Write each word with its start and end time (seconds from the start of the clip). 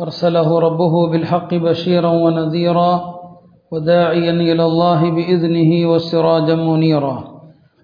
أرسله 0.00 0.58
ربه 0.58 1.10
بالحق 1.10 1.54
بشيرا 1.54 2.08
ونذيرا 2.08 3.14
وداعيا 3.72 4.30
إلى 4.30 4.64
الله 4.64 5.10
بإذنه 5.10 5.90
وسراجا 5.90 6.54
منيرا. 6.54 7.24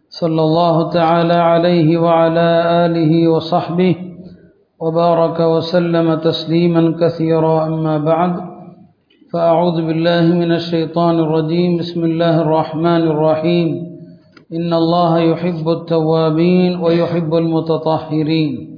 صلى 0.08 0.42
الله 0.42 0.90
تعالى 0.90 1.34
عليه 1.34 1.98
وعلى 1.98 2.62
آله 2.86 3.28
وصحبه 3.28 3.96
وبارك 4.80 5.40
وسلم 5.40 6.14
تسليما 6.14 6.94
كثيرا. 7.00 7.66
أما 7.66 7.98
بعد 7.98 8.36
فأعوذ 9.32 9.86
بالله 9.86 10.34
من 10.34 10.52
الشيطان 10.52 11.18
الرجيم. 11.18 11.76
بسم 11.76 12.04
الله 12.04 12.40
الرحمن 12.40 13.02
الرحيم. 13.12 13.68
إن 14.52 14.74
الله 14.74 15.18
يحب 15.18 15.68
التوابين 15.68 16.76
ويحب 16.80 17.34
المتطهرين. 17.34 18.73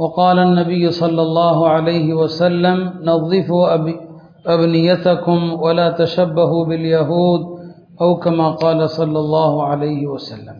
وقال 0.00 0.38
النبي 0.38 0.84
صلى 0.92 1.22
الله 1.22 1.58
عليه 1.68 2.08
وسلم 2.14 2.78
نظفوا 3.02 3.66
أبنيتكم 4.46 5.40
ولا 5.60 5.88
تشبهوا 5.92 6.62
باليهود 6.66 7.42
أو 8.00 8.10
كما 8.16 8.48
قال 8.54 8.80
صلى 8.90 9.18
الله 9.18 9.52
عليه 9.64 10.02
وسلم 10.06 10.56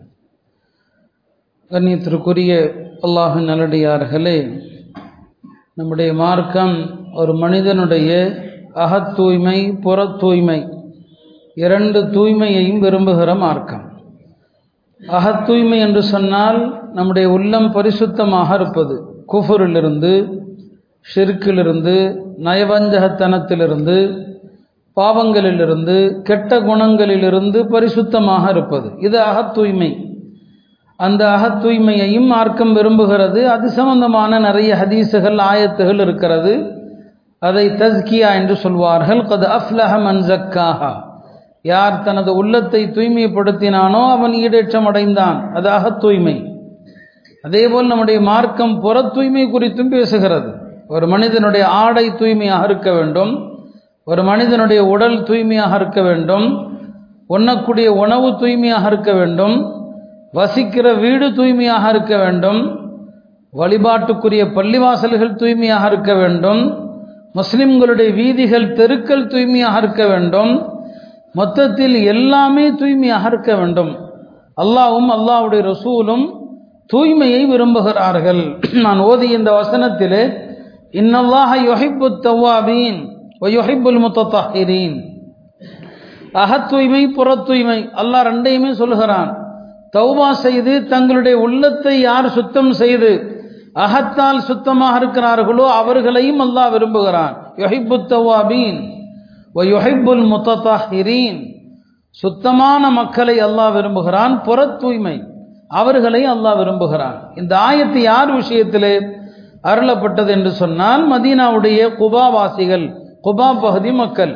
கண்ணியத்திற்குரிய 1.70 2.52
அல்லாஹ் 3.02 3.36
நல்லடியார்களே 3.42 4.38
நம்முடைய 5.74 6.10
மார்க்கம் 6.14 6.74
ஒரு 7.12 7.32
மனிதனுடைய 7.34 8.10
அகத் 8.76 9.10
தூய்மை 9.14 9.58
புற 9.80 10.06
தூய்மை 10.16 10.58
இரண்டு 11.56 12.00
தூய்மையையும் 12.14 12.80
விரும்புகிற 12.80 13.30
மார்க்கம் 13.36 13.84
அகத் 15.00 15.44
தூய்மை 15.46 15.78
என்று 15.78 16.02
சொன்னால் 16.12 16.60
நம்முடைய 16.92 17.26
உள்ளம் 17.30 17.68
பரிசுத்தமாக 17.74 18.48
இருப்பது 18.54 18.96
குஃபுரிலிருந்து 19.31 20.39
ஷிர்க்கிலிருந்து 21.15 22.21
நயவஞ்சகத்தனத்திலிருந்து 22.43 24.29
பாவங்களிலிருந்து 24.95 26.21
கெட்ட 26.21 26.59
குணங்களிலிருந்து 26.59 27.63
பரிசுத்தமாக 27.71 28.49
இருப்பது. 28.49 28.91
இது 28.99 29.19
அகத் 29.19 29.51
தூய்மை. 29.51 30.17
அந்த 30.97 31.27
அகத் 31.27 31.65
தூய்மையையும் 31.65 32.25
மார்க்கம் 32.25 32.75
விரும்புகிறது. 32.75 33.43
அது 33.43 33.69
சம்பந்தமான 33.69 34.39
நிறைய 34.39 34.75
ஹதீசுகள் 34.75 35.41
ஆயத்துகள் 35.53 36.01
இருக்கிறது. 36.01 36.71
அதை 37.39 37.69
தஸ்கியா 37.69 38.33
என்று 38.33 38.55
சொல்வார்கள். 38.55 39.17
கது 39.17 39.59
அஃப்லஹ 39.59 39.99
மன்சக்காஹா 39.99 40.91
யார் 41.61 42.03
தனது 42.03 42.35
உள்ளத்தை 42.35 42.83
தூய்மைப்படுத்தினானோ 42.83 44.09
அவன் 44.09 44.31
ஈடேற்றம் 44.31 44.85
அடைந்தான். 44.85 45.53
அது 45.53 45.69
அகத்தூய்மை 45.69 45.97
தூய்மை. 45.97 46.60
அதேபோல் 47.41 47.87
நம்முடைய 47.87 48.21
மார்க்கம் 48.21 48.79
புற 48.79 49.01
தூய்மை 49.01 49.45
குறித்தும் 49.45 49.91
பேசுகிறது. 49.91 50.53
ஒரு 50.87 51.07
மனிதனுடைய 51.07 51.67
ஆடை 51.67 52.15
தூய்மையாக 52.15 52.65
இருக்க 52.65 52.91
வேண்டும். 52.91 53.49
ஒரு 54.03 54.23
மனிதனுடைய 54.23 54.85
உடல் 54.85 55.23
தூய்மையாக 55.23 55.75
இருக்க 55.75 56.01
வேண்டும். 56.01 56.71
உண்ணக்கூடிய 57.27 57.93
உணவு 57.93 58.37
தூய்மையாக 58.37 58.87
இருக்க 58.87 59.13
வேண்டும். 59.13 59.73
வசிக்கிற 60.31 60.93
வீடு 60.93 61.33
தூய்மையாக 61.33 61.89
இருக்க 61.89 62.17
வேண்டும். 62.17 62.79
வழிபாட்டுக்குரிய 63.57 64.45
பள்ளிவாசல்கள் 64.45 65.35
தூய்மையாக 65.35 65.87
இருக்க 65.87 66.13
வேண்டும். 66.13 66.89
முஸ்லிம்களுடைய 67.35 68.13
வீதிகள் 68.13 68.73
தெருக்கள் 68.73 69.27
தூய்மையாக 69.27 69.77
இருக்க 69.77 70.07
வேண்டும். 70.07 70.69
மொத்தத்தில் 71.33 71.93
எல்லாமே 71.93 72.71
தூய்மையாக 72.73 73.27
இருக்க 73.27 73.55
வேண்டும். 73.55 73.97
அல்லாவும் 74.61 75.09
அல்லாவுடைய 75.09 75.61
ரசூலும் 75.61 76.40
தூய்மையை 76.91 77.41
விரும்புகிறார்கள். 77.51 78.41
நான் 78.85 78.99
ஓதிய 78.99 79.39
இந்த 79.39 79.51
வசனத்திலே 79.59 80.23
இன்னல்லாஹ 80.93 81.51
யொஹிப்பு 81.69 82.07
தவ்வாபீன் 82.27 82.99
ஒயொஹிப்புல் 83.39 83.99
முத்தஹிரீன் 84.05 84.97
அகத் 86.33 86.67
தூய்மை 86.71 87.03
புற 87.17 87.35
தூய்மை 87.47 87.79
அல்லாஹ் 88.01 88.27
ரெண்டையுமே 88.29 88.71
சொல்கிறான் 88.71 89.31
தௌபா 89.95 90.27
செய்து 90.45 90.73
தங்களுடைய 90.87 91.35
உள்ளத்தை 91.37 91.95
யார் 91.99 92.29
சுத்தம் 92.29 92.71
செய்து 92.73 93.11
அகத்தால் 93.85 94.39
சுத்தமாக 94.41 94.99
இருக்கிறார்களோ 94.99 95.65
அவர்களையும் 95.81 96.41
அல்லாஹ் 96.45 96.71
விரும்புகிறான். 96.71 97.33
யொஹிப்பு 97.57 97.97
தவ்வாபீன் 98.13 98.79
ஒயொஹிப்புல் 99.55 100.25
முத்தஹிரீன் 100.33 101.39
சுத்தமான 102.15 102.83
மக்களை 102.91 103.35
அல்லாஹ் 103.47 103.73
விரும்புகிறான் 103.73 104.33
புற 104.43 104.59
தூய்மை. 104.81 105.15
அவர்களை 105.79 106.21
அல்லாஹ் 106.33 106.59
விரும்புகிறான். 106.61 107.17
இந்த 107.41 107.53
ஆயத்து 107.67 107.99
யார் 108.11 108.31
விஷயத்தில் 108.39 108.91
அருளப்பட்டது 109.71 110.31
என்று 110.37 110.51
சொன்னால் 110.61 111.03
மதீனாவுடைய 111.11 111.79
குபாவாசிகள் 111.99 112.85
குபா 113.25 113.49
பகுதி 113.65 113.91
மக்கள். 114.01 114.33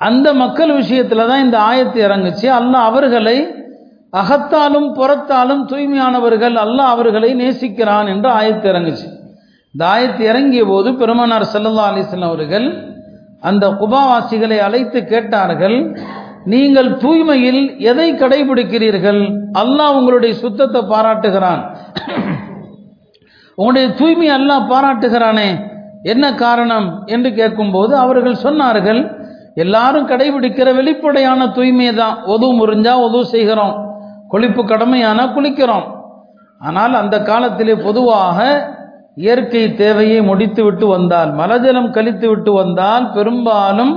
அந்த 0.00 0.28
மக்கள் 0.42 0.72
விஷயத்தில் 0.80 1.28
தான் 1.30 1.44
இந்த 1.46 1.58
ஆயத்து 1.70 1.98
இறங்குச்சு. 2.06 2.46
அல்லாஹ் 2.58 2.88
அவர்களை 2.90 3.36
அகத்தாலும் 4.20 4.88
புறத்தாலும் 4.98 5.62
தூய்மையானவர்கள் 5.70 6.56
அல்லாஹ் 6.64 6.92
அவர்களை 6.94 7.30
நேசிக்கிறான் 7.42 8.08
என்று 8.14 8.28
ஆயத்து 8.38 8.66
இறங்குச்சு. 8.72 9.08
இந்த 9.74 9.84
ஆயத்து 9.94 10.22
இறங்கிய 10.30 10.62
போது 10.72 10.88
பெருமனார் 11.00 11.50
சல்லா 11.52 11.84
அலிஸ்லாம் 11.90 12.32
அவர்கள் 12.32 12.66
அந்த 13.50 13.64
குபாவாசிகளை 13.80 14.58
அழைத்து 14.66 14.98
கேட்டார்கள் 15.12 15.78
நீங்கள் 16.50 16.88
தூய்மையில் 17.02 17.62
எதை 17.90 18.06
கடைபிடிக்கிறீர்கள்? 18.22 19.20
அல்லாஹ் 19.60 19.96
உங்களுடைய 19.98 20.32
சுத்தத்தை 20.42 20.80
பாராட்டுகிறான். 20.92 21.62
உங்களுடைய 23.58 23.88
தூய்மை 24.00 24.28
அல்லாஹ் 24.38 24.68
பாராட்டுகிறானே. 24.72 25.48
என்ன 26.12 26.24
காரணம் 26.44 26.86
என்று 27.14 27.30
கேட்கும்போது 27.38 27.92
அவர்கள் 28.04 28.42
சொன்னார்கள் 28.44 29.00
எல்லாரும் 29.64 30.08
கடைபிடிக்கிற 30.10 30.68
வெளிப்படையான 30.80 31.46
தூய்மையை 31.56 31.94
தான் 32.02 32.16
ஒது 32.34 32.46
முறிஞ்சா 32.60 32.94
ஒது 33.06 33.18
செய்கிறோம். 33.34 33.74
குளிப்பு 34.32 34.62
கடமையான 34.72 35.18
குளிக்கிறோம். 35.34 35.86
ஆனால் 36.60 36.94
அந்த 37.02 37.16
காலத்திலே 37.30 37.74
பொதுவாக 37.86 38.38
இயற்கை 39.24 39.62
தேவையை 39.82 40.20
முடித்து 40.28 40.62
விட்டு 40.64 40.86
வந்தால் 40.86 41.30
மலஜலம் 41.40 41.90
கழித்து 41.96 42.26
விட்டு 42.28 42.52
வந்தால் 42.52 43.06
பெரும்பாலும் 43.16 43.92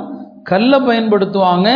கல்லை 0.49 0.79
பயன்படுத்துவாங்க. 0.87 1.69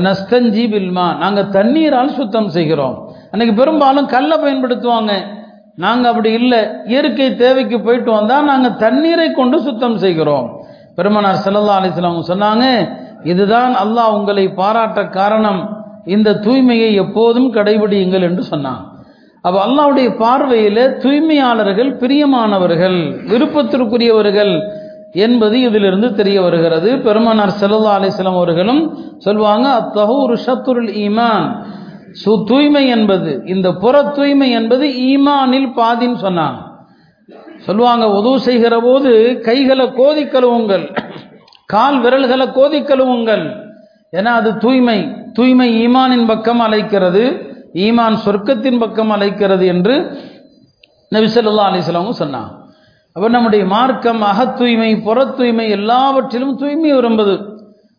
நஸ்தஞ்சி 0.00 0.64
பில்மா. 0.66 1.06
நாங்கள் 1.18 1.48
தண்ணீரால் 1.48 2.16
சுத்தம் 2.18 2.48
செய்கிறோம். 2.48 2.96
அன்னைக்கு 3.30 3.54
பெரும்பாலும் 3.60 4.06
கல்லை 4.06 4.38
பயன்படுத்துவாங்க. 4.38 5.12
நாங்கள் 5.74 6.10
அப்படி 6.10 6.32
இல்லை. 6.32 6.60
இயற்கை 6.84 7.36
தேவைக்கு 7.36 7.80
போயிட்டு 7.80 8.10
வந்தால் 8.12 8.44
நாங்கள் 8.44 8.76
தண்ணீரை 8.76 9.30
கொண்டு 9.30 9.60
சுத்தம் 9.60 9.98
செய்கிறோம். 9.98 10.46
பெருமனார் 10.96 11.42
செல்லல்லா 11.44 11.76
அலிஸ்லாம் 11.80 12.32
சொன்னாங்க 12.32 12.64
இதுதான் 13.24 13.74
அல்லாஹ் 13.74 14.14
உங்களை 14.16 14.48
பாராட்ட 14.48 15.08
காரணம். 15.08 15.60
இந்த 16.04 16.38
தூய்மையை 16.44 16.94
எப்போதும் 16.94 17.54
கடைபிடியுங்கள் 17.54 18.22
என்று 18.22 18.42
சொன்னான். 18.42 18.80
அப்போ 19.40 19.58
அல்லாவுடைய 19.66 20.16
பார்வையில் 20.16 20.98
தூய்மையாளர்கள் 21.02 21.90
பிரியமானவர்கள் 22.02 22.98
விருப்பத்திற்குரியவர்கள் 23.30 24.52
என்பது 25.12 25.56
இதிலிருந்து 25.60 26.08
தெரிய 26.14 26.42
வருகிறது. 26.42 26.90
பெருமனார் 27.06 27.58
செல்லல்லா 27.60 27.94
அலிஸ்லாம் 27.98 28.40
அவர்களும் 28.40 28.82
சொல்லுவாங்க 29.18 29.66
அத்தஹூர் 29.80 30.34
ஷத்துருல் 30.46 30.92
ஈமான். 31.04 31.46
சு 32.22 32.32
தூய்மை 32.50 32.84
என்பது 32.88 33.30
இந்த 33.54 33.68
புற 33.82 34.02
தூய்மை 34.18 34.50
என்பது 34.50 34.86
ஈமானில் 35.10 35.68
பாதின்னு 35.80 36.20
சொன்னாங்க. 36.26 36.58
சொல்லுவாங்க 37.66 38.04
உதவு 38.18 38.38
செய்கிற 38.40 38.74
போது 38.80 39.10
கைகளை 39.48 39.86
கோதி 39.92 40.24
கழுவுங்கள் 40.24 40.86
கால் 41.66 41.98
விரல்களை 42.00 42.46
கோதி 42.52 42.80
கழுவுங்கள். 42.80 43.44
ஏன்னா 44.12 44.32
அது 44.40 44.50
தூய்மை 44.64 44.98
தூய்மை 45.38 45.68
ஈமானின் 45.84 46.26
பக்கம் 46.26 46.60
அழைக்கிறது 46.60 47.22
ஈமான் 47.84 48.16
சொர்க்கத்தின் 48.24 48.78
பக்கம் 48.78 49.10
அழைக்கிறது 49.10 49.66
என்று 49.66 49.94
நபிசல்லா 51.12 51.68
அலிஸ்லாமும் 51.70 52.20
சொன்னாங்க. 52.22 52.50
அப்போ 53.16 53.28
நம்முடைய 53.34 53.62
மார்க்கம் 53.72 54.22
அகத்தூய்மை 54.32 54.90
புற 55.06 55.18
தூய்மை 55.38 55.66
எல்லாவற்றிலும் 55.78 56.54
தூய்மை 56.60 56.90
விரும்புது. 56.98 57.34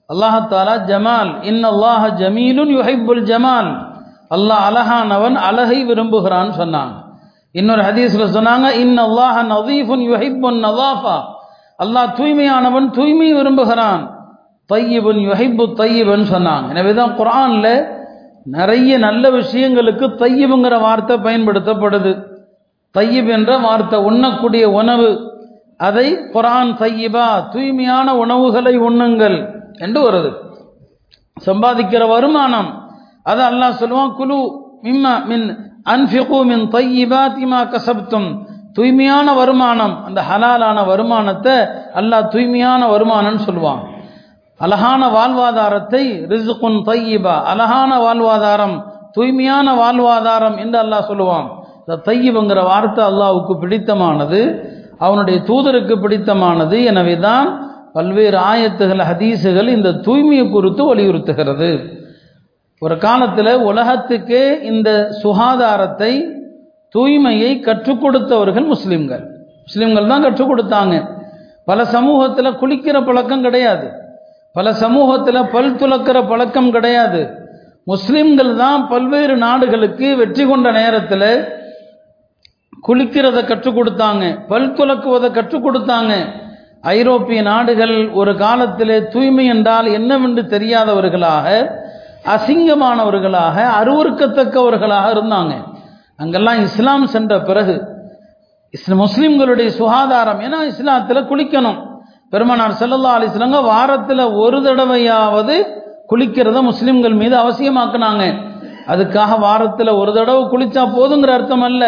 அல்லாஹாலா 0.10 0.74
ஜமால் 0.89 1.31
இன் 1.50 1.62
அல்லாஹ 1.71 2.01
ஜமீலுன் 2.21 2.71
யுஹைபுல் 2.77 3.24
ஜமால். 3.30 3.69
அல்லாஹ் 4.36 4.63
அழகானவன் 4.69 5.36
அழகை 5.50 5.80
விரும்புகிறான் 5.89 6.51
சொன்னான் 6.60 6.92
இன்னொரு 7.60 7.81
ஹதீஸ்ல 7.88 8.27
சொன்னாங்க 8.38 8.68
இன் 8.83 8.98
அல்லாஹ 9.07 9.36
நதீஃபுன் 9.54 10.04
யுஹைபுன் 10.12 10.60
நதாஃபா. 10.65 11.18
அல்லாஹ் 11.83 12.13
தூய்மையானவன் 12.19 12.88
தூய்மை 12.98 13.30
விரும்புகிறான். 13.38 14.04
தையீபன் 14.71 15.21
யுஹைபு 15.30 15.63
தையீபன் 15.80 16.25
சொன்னாங்க. 16.33 16.65
எனவே 16.74 16.92
தான் 17.00 17.15
குரான்ல 17.19 17.68
நிறைய 18.57 18.92
நல்ல 19.07 19.24
விஷயங்களுக்கு 19.39 20.06
தையீபுங்கிற 20.21 20.75
வார்த்தை 20.88 21.15
பயன்படுத்தப்படுது. 21.27 22.13
தையீப் 22.98 23.30
என்ற 23.30 23.57
வார்த்தை 23.57 24.00
உண்ணக்கூடிய 24.00 24.69
உணவு. 24.69 25.10
அதை 25.78 26.07
குரான் 26.34 26.72
தையீபா 26.81 27.50
தூய்மையான 27.50 28.16
உணவுகளை 28.16 28.80
உண்ணுங்கள் 28.80 29.38
என்று 29.80 30.00
வருது. 30.10 30.31
சம்பாதிக்கிற 31.45 32.07
வருமானம். 32.07 32.69
அதை 33.24 33.45
அல்லாஹ் 33.45 33.80
சொல்லுவான் 33.80 34.16
குலு 34.16 34.40
மிம்மா 34.84 35.25
மின் 35.25 35.45
அன்ஃபிகு 35.86 36.40
மின் 36.45 36.66
தையீபா 36.75 37.22
திமா 37.38 37.62
கசப்தும். 37.74 38.30
தூய்மையான 38.74 39.34
வருமானம் 39.34 40.06
அந்த 40.06 40.22
ஹலாலான 40.30 40.86
வருமானத்தை 40.86 41.56
அல்லாஹ் 41.96 42.28
தூய்மையான 42.28 42.88
வருமானம்னு 42.88 43.44
சொல்லுவான். 43.48 43.81
அழகான 44.60 45.07
வாழ்வாதாரத்தை 45.07 46.04
ரிசுகுன் 46.34 46.80
தையீபா 46.89 47.36
அழகான 47.42 47.92
வாழ்வாதாரம் 47.98 48.75
தூய்மையான 49.12 49.68
வாழ்வாதாரம் 49.74 50.57
என்று 50.57 50.78
அல்லாஹ் 50.84 51.10
சொல்லுவான். 51.10 51.48
இந்த 51.88 52.62
வார்த்தை 52.62 53.04
அல்லாவுக்கு 53.12 53.54
பிடித்தமானது 53.64 54.42
அவனுடைய 55.00 55.40
தூதருக்கு 55.48 55.96
பிடித்தமானது. 56.04 56.84
எனவே 56.84 57.16
தான் 57.20 57.48
பல்வேறு 57.94 58.38
ஆயத்துகள் 58.52 59.02
ஹதீஸுகள் 59.10 59.68
இந்த 59.68 59.90
தூய்மையை 60.06 60.46
குறித்து 60.52 60.96
வலியுறுத்துகிறது. 60.96 61.72
ஒரு 62.80 62.98
காலத்தில் 62.98 63.54
உலகத்துக்கே 63.70 64.62
இந்த 64.62 64.90
சுகாதாரத்தை 65.24 66.14
தூய்மையை 66.96 67.60
கற்றுக் 67.60 68.02
கொடுத்தவர்கள் 68.04 68.66
முஸ்லிம்கள். 68.66 69.24
முஸ்லிம்கள் 69.66 70.08
தான் 70.08 70.22
கற்றுக் 70.22 70.52
கொடுத்தாங்க. 70.52 70.96
பல 71.66 71.86
சமூகத்தில் 71.86 72.58
குளிக்கிற 72.62 73.06
பழக்கம் 73.06 73.42
கிடையாது. 73.42 73.88
பல 74.52 74.74
சமூகத்தில் 74.74 75.50
பல் 75.52 75.76
துளக்கிற 75.76 76.18
பழக்கம் 76.28 76.72
கிடையாது. 76.72 77.22
முஸ்லிம்கள் 77.84 78.56
தான் 78.56 78.88
பல்வேறு 78.88 79.38
நாடுகளுக்கு 79.38 80.16
வெற்றி 80.16 80.46
கொண்ட 80.46 80.72
நேரத்தில் 80.72 81.30
குளிக்கிறத 82.88 83.46
கற்றுக் 83.46 83.78
கொடுத்தாங்க. 83.78 84.24
பல் 84.48 84.74
துலக்குவதை 84.74 85.32
கற்றுக் 85.32 85.66
கொடுத்தாங்க. 85.66 86.14
ஐரோப்பிய 86.82 87.42
நாடுகள் 87.42 88.12
ஒரு 88.12 88.38
காலத்திலே 88.38 89.08
தூய்மை 89.08 89.46
என்றால் 89.46 89.86
என்னவென்று 89.86 90.42
தெரியாதவர்களாக 90.42 91.48
அசிங்கமானவர்களாக 92.34 93.58
அருவறுக்கத்தக்கவர்களாக 93.80 95.08
இருந்தாங்க. 95.16 95.54
அங்கெல்லாம் 96.18 96.60
இஸ்லாம் 96.62 97.06
சென்ற 97.08 97.42
பிறகு 97.42 97.76
இஸ்ல 98.78 98.94
முஸ்லிம்களுடைய 99.04 99.68
சுகாதாரம் 99.68 100.40
ஏன்னா 100.40 100.60
இஸ்லாத்தில் 100.72 101.28
குளிக்கணும். 101.32 101.80
பெருமனார் 102.30 102.80
செல்லல்லா 102.82 103.12
அலிஸ்லாங்க 103.20 103.64
வாரத்தில் 103.64 104.24
ஒரு 104.44 104.60
தடவையாவது 104.60 105.56
குளிக்கிறத 106.10 106.62
முஸ்லிம்கள் 106.62 107.14
மீது 107.14 107.36
அவசியமாக்குனாங்க. 107.38 108.24
அதுக்காக 108.88 109.40
வாரத்தில் 109.40 109.88
ஒரு 109.88 110.14
தடவை 110.14 110.44
குளிச்சா 110.44 110.84
போதுங்கிற 110.96 111.32
அர்த்தம் 111.38 111.62
அல்ல. 111.62 111.84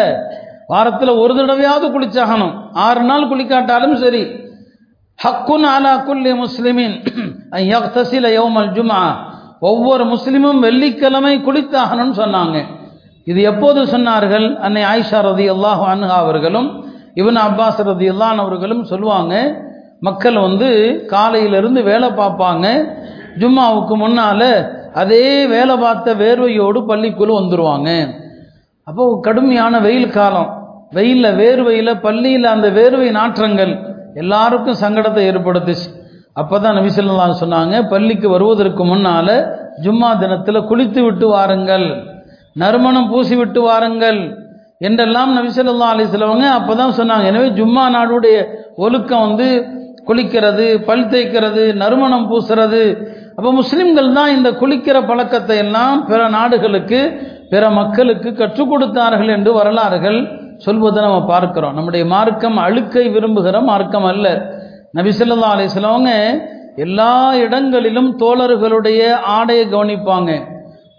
வாரத்தில் 0.72 1.18
ஒரு 1.22 1.32
தடவையாவது 1.38 1.86
குளிச்சாகணும். 1.94 2.54
ஆறு 2.86 3.02
நாள் 3.10 3.28
குளிக்காட்டாலும் 3.30 3.96
சரி. 4.04 4.22
ஹக்குன் 5.18 5.66
அலா 5.74 5.92
குல்லி 6.06 6.32
முஸ்லிமின். 6.44 6.96
யக்தசில 7.72 8.30
யோமல் 8.38 8.72
ஜுமா 8.76 9.02
ஒவ்வொரு 9.68 10.04
முஸ்லிமும் 10.14 10.58
வெள்ளிக்கிழமை 10.66 11.34
குளித்தாகணும்னு 11.46 12.16
சொன்னாங்க. 12.22 12.56
இது 13.30 13.40
எப்போது 13.50 13.80
சொன்னார்கள்? 13.92 14.46
அன்னை 14.66 14.82
ஆயிஷா 14.90 15.20
ரதி 15.28 15.46
அல்லாஹ் 15.54 15.82
அன்ஹா 15.92 16.16
அவர்களும் 16.24 16.68
இவன் 17.20 17.38
அப்பாஸ் 17.46 17.80
ரதி 17.90 18.08
அல்லான் 18.14 18.42
அவர்களும் 18.44 18.82
சொல்லுவாங்க 18.90 19.34
மக்கள் 20.06 20.36
வந்து 20.46 20.68
காலையிலிருந்து 21.14 21.80
வேலை 21.90 22.08
பார்ப்பாங்க. 22.20 22.66
ஜும்மாவுக்கு 23.40 23.94
முன்னால் 24.02 24.50
அதே 25.02 25.26
வேலை 25.54 25.74
பார்த்த 25.84 26.14
வேர்வையோடு 26.22 26.78
பள்ளிக்குள்ளே 26.90 27.34
வந்துடுவாங்க 27.40 27.90
அப்போ 28.88 29.04
கடுமையான 29.26 29.74
வெயில் 29.84 30.12
காலம். 30.16 30.50
வெயிலில் 30.96 31.36
வேர்வையில் 31.40 31.92
பள்ளியில் 32.04 32.46
அந்த 32.52 32.66
வேர்வை 32.76 33.08
நாற்றங்கள் 33.16 33.72
எல்லாருக்கும் 34.22 34.78
சங்கடத்தை 34.82 35.22
ஏற்படுத்துச்சு. 35.30 35.88
அப்போ 36.40 36.56
தான் 36.64 36.76
நபிசல்லா 36.78 37.26
சொன்னாங்க 37.42 37.76
பள்ளிக்கு 37.92 38.28
வருவதற்கு 38.34 38.84
முன்னால் 38.90 39.34
ஜும்மா 39.84 40.10
தினத்தில் 40.22 40.66
குளித்து 40.70 41.00
விட்டு 41.06 41.26
வாருங்கள். 41.34 41.86
நறுமணம் 42.62 43.10
பூசி 43.12 43.34
விட்டு 43.40 43.60
வாருங்கள். 43.68 44.20
என்றெல்லாம் 44.86 45.32
நபிசல்லா 45.38 45.90
அலிஸ்லவங்க 45.94 46.46
அப்போ 46.58 46.72
தான் 46.82 46.96
சொன்னாங்க. 47.00 47.26
எனவே 47.32 47.50
ஜும்மா 47.58 47.84
நாடுடைய 47.96 48.38
ஒழுக்கம் 48.86 49.26
வந்து 49.26 49.48
குளிக்கிறது 50.08 50.66
பல் 50.88 51.08
தேய்க்கிறது 51.12 51.62
நறுமணம் 51.82 52.28
பூசுறது. 52.30 52.84
அப்போ 53.36 53.50
முஸ்லிம்கள் 53.60 54.16
தான் 54.18 54.34
இந்த 54.38 54.50
குளிக்கிற 54.60 54.98
பழக்கத்தை 55.08 55.56
எல்லாம் 55.64 55.96
பிற 56.10 56.20
நாடுகளுக்கு 56.36 57.00
பிற 57.50 57.70
மக்களுக்கு 57.70 58.34
கற்றுக் 58.34 58.70
கொடுத்தார்கள் 58.70 59.28
என்று 59.28 59.52
வரலாறுகள் 59.52 60.18
சொல்வதை 60.56 61.02
நம்ம 61.02 61.24
பார்க்கிறோம். 61.24 61.74
நம்முடைய 61.74 62.06
மார்க்கம் 62.06 62.56
அழுக்கை 62.56 63.08
விரும்புகிற 63.08 63.62
மார்க்கம் 63.62 64.04
அல்ல. 64.04 64.50
நபிசல்லா 64.94 65.48
அலிஸ்லவங்க 65.54 66.10
எல்லா 66.76 67.34
இடங்களிலும் 67.34 68.18
தோழர்களுடைய 68.18 69.12
ஆடையை 69.12 69.66
கவனிப்பாங்க 69.66 70.44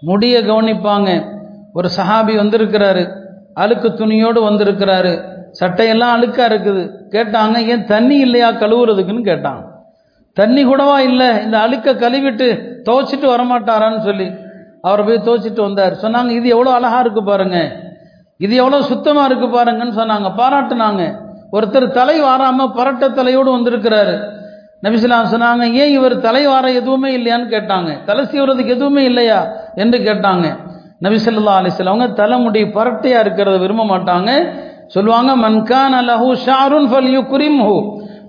முடியை 0.00 0.42
கவனிப்பாங்க. 0.42 1.24
ஒரு 1.72 1.88
சஹாபி 1.96 2.34
வந்திருக்கிறாரு 2.36 3.12
அழுக்கு 3.54 3.88
துணியோடு 3.88 4.40
வந்திருக்கிறாரு 4.48 5.36
சட்டையெல்லாம் 5.60 6.14
அழுக்கா 6.16 6.44
இருக்குது. 6.50 6.82
கேட்டாங்க 7.10 7.56
ஏன் 7.64 7.84
தண்ணி 7.84 8.16
இல்லையா 8.16 8.50
கழுவுறதுக்குன்னு 8.50 9.28
கேட்டாங்க. 9.30 9.62
தண்ணி 10.32 10.64
கூடவா 10.64 11.00
இல்லை? 11.00 11.42
இந்த 11.44 11.58
அழுக்க 11.58 11.94
கழுவிட்டு 11.94 12.48
துவைச்சிட்டு 12.88 13.26
வரமாட்டாரான்னு 13.34 14.00
சொல்லி. 14.00 14.30
அவரை 14.82 15.06
போய் 15.06 15.26
துவைச்சிட்டு 15.26 15.60
வந்தார். 15.60 15.94
சொன்னாங்க 16.02 16.28
இது 16.28 16.48
எவ்வளோ 16.48 16.70
அழகாக 16.70 17.00
இருக்கு 17.00 17.24
பாருங்க. 17.24 17.58
இது 18.36 18.56
எவ்வளோ 18.56 18.82
சுத்தமாக 18.82 19.26
இருக்கு 19.26 19.46
பாருங்கன்னு 19.46 19.96
சொன்னாங்க. 20.00 20.28
பாராட்டுனாங்க. 20.36 21.20
ஒருத்தர் 21.52 21.90
தலை 21.90 22.20
வாராமல் 22.20 22.72
பரட்ட 22.72 23.12
தலையோடு 23.12 23.50
வந்திருக்கிறாரு. 23.50 24.18
நபிசுலாம் 24.82 25.30
சொன்னாங்க 25.34 25.72
ஏன் 25.72 25.90
இவர் 25.90 26.20
தலை 26.20 26.46
வார 26.46 26.70
எதுவுமே 26.70 27.16
இல்லையான்னு 27.16 27.48
கேட்டாங்க. 27.54 28.04
தலை 28.04 28.24
சீவுறதுக்கு 28.24 28.66
எதுவுமே 28.66 29.04
இல்லையா? 29.04 29.46
என்று 29.74 29.98
கேட்டாங்க. 29.98 30.56
நபிசல்லா 31.02 31.56
அலிஸ்லாம் 31.60 31.86
அவங்க 31.86 32.08
தலைமுடி 32.08 32.64
பரட்டையாக 32.64 33.28
இருக்கிறத 33.28 33.58
விரும்ப 33.58 33.84
மாட்டாங்க. 33.84 34.30
சொல்லுவாங்க 34.86 35.36
மன்கான் 35.36 35.92
அலஹு 35.92 36.36
ஷாருன் 36.46 36.88
ஃபல் 36.92 37.10
யூ 37.10 37.80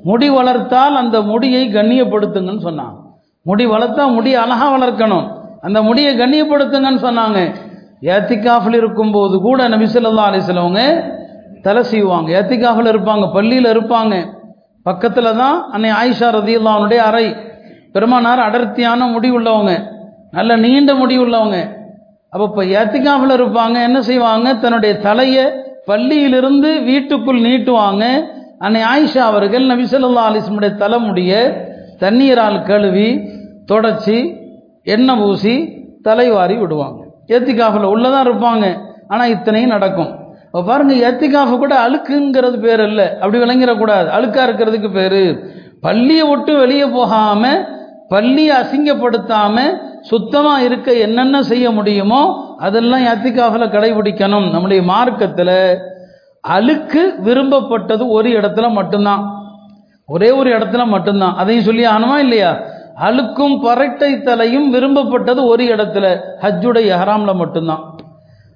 முடி 0.04 0.30
வளர்த்தால் 0.30 0.96
அந்த 0.96 1.22
முடியை 1.22 1.68
கண்ணியப்படுத்துங்கன்னு 1.68 2.64
சொன்னாங்க. 2.64 2.96
முடி 3.42 3.66
வளர்த்தா 3.66 4.08
முடி 4.08 4.36
அழகாக 4.36 4.78
வளர்க்கணும். 4.78 5.39
அந்த 5.62 5.82
முடியை 5.82 6.12
கண்ணியப்படுத்துங்கன்னு 6.18 7.02
சொன்னாங்க. 7.08 7.40
ஏத்திகாஃபில் 8.16 8.78
இருக்கும்போது 8.82 9.40
கூட 9.40 9.70
நபிசல்லா 9.70 10.26
அலிஸ்லவங்க 10.30 10.84
தலை 11.62 11.84
செய்வாங்க 11.84 12.30
ஏத்திகாஃபில் 12.40 12.92
இருப்பாங்க 12.94 13.26
பள்ளியில் 13.34 13.70
இருப்பாங்க. 13.76 14.16
பக்கத்தில் 14.84 15.38
தான் 15.42 15.70
அன்னை 15.72 15.90
ஆயிஷா 15.92 16.28
ரதியுல்லாவுடைய 16.38 16.98
அறை. 17.10 17.36
பெருமானார் 17.94 18.40
அடர்த்தியான 18.40 19.08
முடி 19.08 19.30
உள்ளவங்க. 19.32 19.72
நல்ல 20.32 20.58
நீண்ட 20.58 20.96
முடி 20.96 21.18
உள்ளவங்க. 21.18 21.58
அப்போ 22.30 22.46
இப்போ 22.50 22.64
ஏத்திகாஃபில் 22.80 23.38
இருப்பாங்க 23.40 23.78
என்ன 23.82 24.02
செய்வாங்க? 24.02 24.48
தன்னுடைய 24.60 24.94
தலையை 25.00 25.46
பள்ளியிலிருந்து 25.90 26.84
வீட்டுக்குள் 26.84 27.46
நீட்டுவாங்க. 27.48 28.06
அன்னை 28.60 28.82
ஆயிஷா 28.94 29.24
அவர்கள் 29.32 29.66
நபிசல்லா 29.72 30.24
அலிஸ்முடைய 30.30 30.72
தலைமுடிய 30.76 31.34
தண்ணீரால் 32.00 32.64
கழுவி 32.64 33.10
தொடச்சி 33.66 34.18
எண்ணெய் 34.96 35.20
பூசி 35.22 35.56
தலைவாரி 36.08 36.56
விடுவாங்க. 36.62 37.00
ஏத்திகாஃபில் 37.36 37.92
உள்ளதான் 37.94 38.26
இருப்பாங்க. 38.28 38.66
ஆனால் 39.12 39.32
இத்தனையும் 39.36 39.74
நடக்கும். 39.76 40.12
இப்போ 40.46 40.62
பாருங்க 40.70 40.94
ஏத்திகாஃபு 41.08 41.56
கூட 41.64 41.74
அழுக்குங்கிறது 41.86 42.58
பேர் 42.66 42.84
இல்லை 42.90 43.08
அப்படி 43.22 43.40
விளங்கிடக்கூடாது. 43.44 44.08
அழுக்காக 44.18 44.46
இருக்கிறதுக்கு 44.48 44.90
பேர். 45.00 45.22
பள்ளியை 45.86 46.24
விட்டு 46.30 46.54
வெளியே 46.64 46.88
போகாமல் 46.98 47.60
பள்ளியை 48.14 48.54
அசிங்கப்படுத்தாமல் 48.62 49.76
சுத்தமாக 50.10 50.66
இருக்க 50.68 50.90
என்னென்ன 51.06 51.42
செய்ய 51.52 51.66
முடியுமோ 51.78 52.22
அதெல்லாம் 52.68 53.04
ஏத்திகாஃபில் 53.12 53.74
கடைபிடிக்கணும். 53.76 54.48
நம்முடைய 54.54 54.82
மார்க்கத்தில் 54.94 55.58
அழுக்கு 56.44 57.02
விரும்பப்பட்டது 57.28 58.04
ஒரு 58.18 58.30
இடத்துல 58.40 58.68
மட்டும்தான். 58.80 59.24
ஒரே 60.10 60.30
ஒரு 60.40 60.50
இடத்துல 60.58 60.84
மட்டும்தான். 60.94 61.36
அதையும் 61.42 61.68
சொல்லி 61.68 61.84
ஆகணுமா 61.94 62.18
இல்லையா? 62.26 62.52
அழுக்கும் 63.02 63.56
பரட்டை 63.66 64.22
தலையும் 64.22 64.74
விரும்பப்பட்டது 64.74 65.46
ஒரு 65.46 65.64
இடத்துல. 65.64 66.20
ஹஜ்ஜுடைய 66.42 66.90
ஹராம்ல 67.02 67.36
மட்டும்தான். 67.36 67.84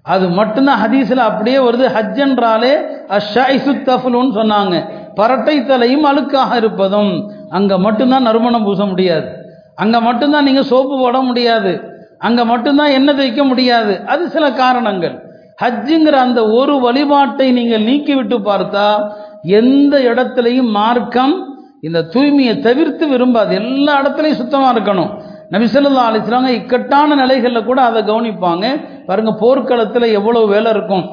அது 0.02 0.30
மட்டும்தான் 0.30 0.82
ஹதீஸில் 0.84 1.18
அப்படியே 1.18 1.58
வருது. 1.58 1.86
ஹஜ் 1.98 2.18
என்றாலே 2.18 2.74
அஷாய்சுத்தஃபுலுன்னு 3.08 4.34
சொன்னாங்க. 4.40 4.90
பரட்டை 5.16 5.66
தலையும் 5.66 6.06
அழுக்காக 6.06 6.56
இருப்பதும் 6.56 7.32
அங்கே 7.50 7.76
மட்டும்தான் 7.78 8.22
நறுமணம் 8.22 8.64
பூச 8.64 8.86
முடியாது. 8.86 9.28
அங்கே 9.76 10.00
மட்டும்தான் 10.00 10.44
நீங்கள் 10.44 10.64
சோப்பு 10.64 11.00
போட 11.00 11.20
முடியாது. 11.20 11.82
அங்கே 12.20 12.44
மட்டும்தான் 12.44 12.90
எண்ணெய் 12.90 13.16
தைக்க 13.16 13.44
முடியாது. 13.44 14.06
அது 14.06 14.30
சில 14.30 14.52
காரணங்கள். 14.52 15.16
ஹஜ்ஜுங்கிற 15.62 16.16
அந்த 16.28 16.48
ஒரு 16.48 16.80
வழிபாட்டை 16.80 17.52
நீங்கள் 17.52 17.82
நீக்கிவிட்டு 17.82 18.38
பார்த்தா 18.46 19.10
எந்த 19.42 20.00
இடத்துலையும் 20.00 20.72
மார்க்கம் 20.72 21.53
இந்த 21.88 22.00
தூய்மையை 22.14 22.54
தவிர்த்து 22.68 23.06
விரும்பாது. 23.14 23.52
எல்லா 23.62 23.94
இடத்துலையும் 24.02 24.40
சுத்தமாக 24.42 24.74
இருக்கணும். 24.76 25.12
நபிசல்லா 25.54 26.04
அலிஸ்லாங்க 26.10 26.52
இக்கட்டான 26.60 27.16
நிலைகளில் 27.22 27.68
கூட 27.70 27.80
அதை 27.90 28.02
கவனிப்பாங்க. 28.12 28.66
பாருங்க 29.08 29.32
போர்க்களத்தில் 29.42 30.08
எவ்வளோ 30.20 30.42
வேலை 30.54 30.70
இருக்கும். 30.76 31.04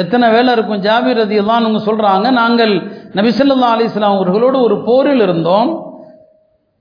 எத்தனை 0.00 0.26
வேலை 0.34 0.50
இருக்கும்? 0.56 0.82
ஜாபீர் 0.86 1.20
ரதி 1.20 1.36
எல்லாம் 1.42 1.60
அவங்க 1.60 1.80
சொல்கிறாங்க 1.86 2.26
நாங்கள் 2.40 2.74
நபிசல்லா 3.18 3.70
அலிஸ்லாம் 3.76 4.16
அவர்களோடு 4.16 4.58
ஒரு 4.66 4.76
போரில் 4.88 5.24
இருந்தோம். 5.26 5.70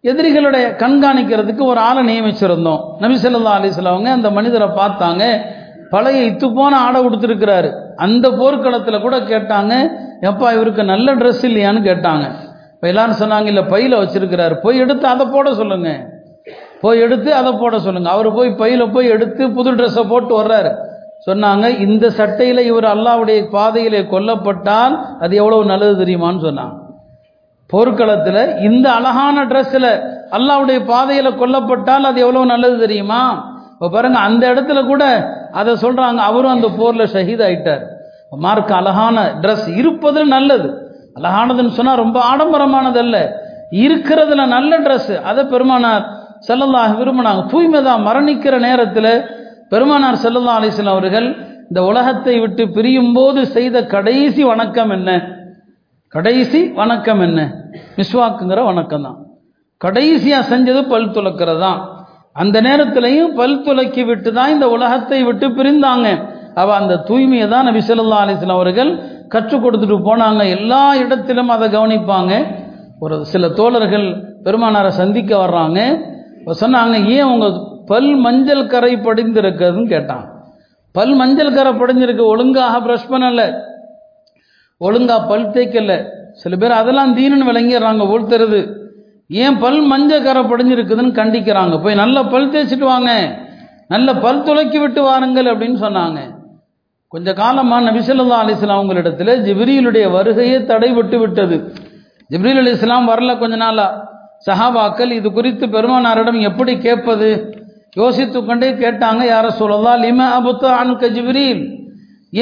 எதிரிகளுடைய 0.03 0.65
கண்காணிக்கிறதுக்கு 0.83 1.63
ஒரு 1.71 1.79
ஆளை 1.88 2.01
நியமிச்சிருந்தோம். 2.09 2.83
நபிசல்லா 3.05 3.55
அவங்க 3.93 4.09
அந்த 4.17 4.29
மனிதரை 4.38 4.67
பார்த்தாங்க. 4.81 5.24
பழைய 5.93 6.29
இத்து 6.29 6.48
போன 6.57 6.74
ஆடை 6.86 7.00
கொடுத்துருக்கிறாரு 7.05 7.69
அந்த 8.05 8.25
போர்க்களத்தில் 8.41 9.03
கூட 9.05 9.15
கேட்டாங்க 9.31 9.74
எப்பா 10.29 10.48
இவருக்கு 10.57 10.83
நல்ல 10.93 11.15
ட்ரெஸ் 11.15 11.43
இல்லையான்னு 11.50 11.81
கேட்டாங்க. 11.89 12.25
இப்போ 12.79 12.88
எல்லாரும் 12.91 13.17
சொன்னாங்க 13.21 13.48
இல்லை 13.51 13.63
பையில் 13.71 13.95
வச்சிருக்கிறாரு. 14.01 14.55
போய் 14.65 14.77
எடுத்து 14.83 15.05
அதை 15.13 15.24
போட 15.33 15.48
சொல்லுங்க. 15.53 15.89
போய் 16.83 17.01
எடுத்து 17.05 17.29
அதை 17.39 17.51
போட 17.62 17.79
சொல்லுங்க. 17.79 18.09
அவர் 18.15 18.29
போய் 18.38 18.50
பையில் 18.62 18.83
போய் 18.93 19.12
எடுத்து 19.15 19.50
புது 19.57 19.71
ட்ரெஸ்ஸை 19.79 20.03
போட்டு 20.12 20.33
வர்றாரு. 20.41 20.71
சொன்னாங்க 21.25 21.65
இந்த 21.86 22.05
சட்டையில் 22.19 22.62
இவர் 22.69 22.88
அல்லாவுடைய 22.93 23.39
பாதையிலே 23.55 24.01
கொல்லப்பட்டால் 24.13 24.95
அது 25.24 25.33
எவ்வளவு 25.41 25.65
நல்லது 25.71 25.95
தெரியுமான்னு 26.03 26.45
சொன்னாங்க. 26.48 26.75
போர்க்களத்தில் 27.74 28.41
இந்த 28.67 28.88
அழகான 28.98 29.45
ட்ரெஸ்ஸில் 29.51 29.91
அல்லாவுடைய 30.38 30.79
பாதையில் 30.93 31.38
கொல்லப்பட்டால் 31.41 32.09
அது 32.12 32.19
எவ்வளவு 32.25 32.51
நல்லது 32.53 32.77
தெரியுமா? 32.79 33.21
இப்போ 33.74 33.89
பாருங்க 33.89 34.19
அந்த 34.29 34.43
இடத்துல 34.53 34.79
கூட 34.86 35.03
அதை 35.51 35.74
சொல்றாங்க 35.86 36.21
அவரும் 36.29 36.55
அந்த 36.55 36.69
போரில் 36.79 37.12
ஷஹீத் 37.15 37.43
ஆயிட்டார் 37.48 37.83
மார்க் 38.45 38.74
அழகான 38.79 39.17
ட்ரெஸ் 39.43 39.67
இருப்பதில் 39.81 40.33
நல்லது. 40.38 40.69
அழகானதுன்னு 41.18 41.78
சொன்னால் 41.78 42.01
ரொம்ப 42.04 42.18
ஆடம்பரமானது 42.32 43.00
அல்ல 43.04 43.18
இருக்கிறதுல 43.86 44.46
நல்ல 44.56 44.72
ட்ரெஸ் 44.86 45.13
அதை 45.30 45.42
பெருமானார் 45.54 46.06
செல்லல்லாக 46.48 46.94
விரும்பினாங்க. 47.00 47.42
தூய்மை 47.51 47.80
தான் 47.88 48.06
மரணிக்கிற 48.08 48.56
நேரத்தில் 48.68 49.12
பெருமானார் 49.72 50.22
செல்லல்லா 50.24 50.54
அலிஸ்லாம் 50.60 50.96
அவர்கள் 50.96 51.28
இந்த 51.70 51.80
உலகத்தை 51.89 52.36
விட்டு 52.44 52.63
பிரியும் 52.75 53.12
போது 53.18 53.42
செய்த 53.56 53.78
கடைசி 53.94 54.42
வணக்கம் 54.51 54.92
என்ன? 54.98 55.10
கடைசி 56.13 56.60
வணக்கம் 56.80 57.22
என்ன? 57.28 57.39
மிஸ்வாக்குங்கிற 57.98 58.62
வணக்கம் 58.70 59.06
தான். 59.08 59.18
கடைசியாக 59.82 60.48
செஞ்சது 60.51 60.82
பல் 60.94 61.13
துளக்கிறது 61.18 61.62
தான் 61.66 61.80
அந்த 62.36 62.58
நேரத்திலையும் 62.68 63.32
பல் 63.39 63.62
துளக்கி 63.68 64.04
விட்டு 64.10 64.30
தான் 64.38 64.54
இந்த 64.56 64.66
உலகத்தை 64.75 65.20
விட்டு 65.28 65.48
பிரிந்தாங்க. 65.58 66.08
அவள் 66.62 66.80
அந்த 66.82 66.96
தூய்மையை 67.10 67.48
தான் 67.54 67.68
நபி 67.70 67.82
சொல்லா 67.89 68.24
அலிஸ்லாம் 68.25 68.60
அவர்கள் 68.60 68.92
கற்றுக் 69.29 69.63
கொடுத்துட்டு 69.65 69.98
போனாங்க. 70.07 70.50
எல்லா 70.50 70.95
இடத்திலும் 70.95 71.50
அதை 71.50 71.69
கவனிப்பாங்க. 71.69 72.33
ஒரு 73.00 73.25
சில 73.25 73.50
தோழர்கள் 73.50 74.07
பெருமானாரை 74.43 74.88
சந்திக்க 74.88 75.38
வர்றாங்க. 75.38 75.79
சொன்னாங்க 76.62 77.05
ஏன் 77.05 77.24
உங்க 77.24 77.48
பல் 77.86 78.15
மஞ்சள் 78.15 78.67
கரை 78.67 78.95
படிந்திருக்கிறதுன்னு 78.95 79.91
கேட்டாங்க. 79.93 80.27
பல் 80.91 81.13
மஞ்சள் 81.13 81.53
கரை 81.53 81.74
படிஞ்சிருக்கு 81.74 82.24
ஒழுங்காக 82.24 82.79
ப்ரஷ் 82.79 83.12
பண்ணல. 83.12 83.43
ஒழுங்காக 84.77 85.27
பல் 85.27 85.50
தேய்க்கல. 85.50 86.05
சில 86.31 86.55
பேர் 86.55 86.71
அதெல்லாம் 86.71 87.17
தீனன்னு 87.17 87.50
விளங்கிடுறாங்க 87.50 88.03
ஒழுத்துறது 88.13 88.59
ஏன் 89.27 89.57
பல் 89.57 89.81
மஞ்சள் 89.81 90.24
கரை 90.24 90.43
படிஞ்சிருக்குதுன்னு 90.43 91.17
கண்டிக்கிறாங்க. 91.21 91.83
போய் 91.83 91.95
நல்ல 91.95 92.24
பல் 92.24 92.50
தேய்ச்சிட்டு 92.50 92.89
வாங்க. 92.93 93.39
நல்ல 93.88 94.15
பல் 94.15 94.43
துளைக்கி 94.43 94.79
விட்டு 94.79 95.03
வாருங்கள் 95.03 95.45
அப்படின்னு 95.45 95.81
சொன்னாங்க. 95.86 96.19
கொஞ்ச 97.13 97.30
காலமாக 97.34 97.86
நபிசல்லா 97.89 98.39
அலிஸ்லாம் 98.44 98.80
அவங்களிடத்தில் 98.80 99.32
ஜிப்ரீலுடைய 99.46 100.06
வருகையே 100.16 100.58
தடைபட்டு 100.72 101.18
விட்டது. 101.22 101.56
ஜிப்ரீல் 102.32 102.60
அலி 102.62 102.72
இஸ்லாம் 102.78 103.08
வரல 103.12 103.32
கொஞ்ச 103.39 103.56
நாளா. 103.63 103.86
சஹாபாக்கள் 104.48 105.12
இது 105.20 105.30
குறித்து 105.38 105.66
பெருமானாரிடம் 105.75 106.38
எப்படி 106.50 106.74
கேட்பது? 106.86 107.30
யோசித்து 108.01 108.39
கொண்டே 108.50 108.70
கேட்டாங்க 108.84 109.22
யார 109.32 109.46
சொல்லதா 109.62 109.94
லிம 110.04 110.20
அபுத்த 110.38 110.66
அன்க 110.82 111.10
ஜிப்ரீல்? 111.16 111.63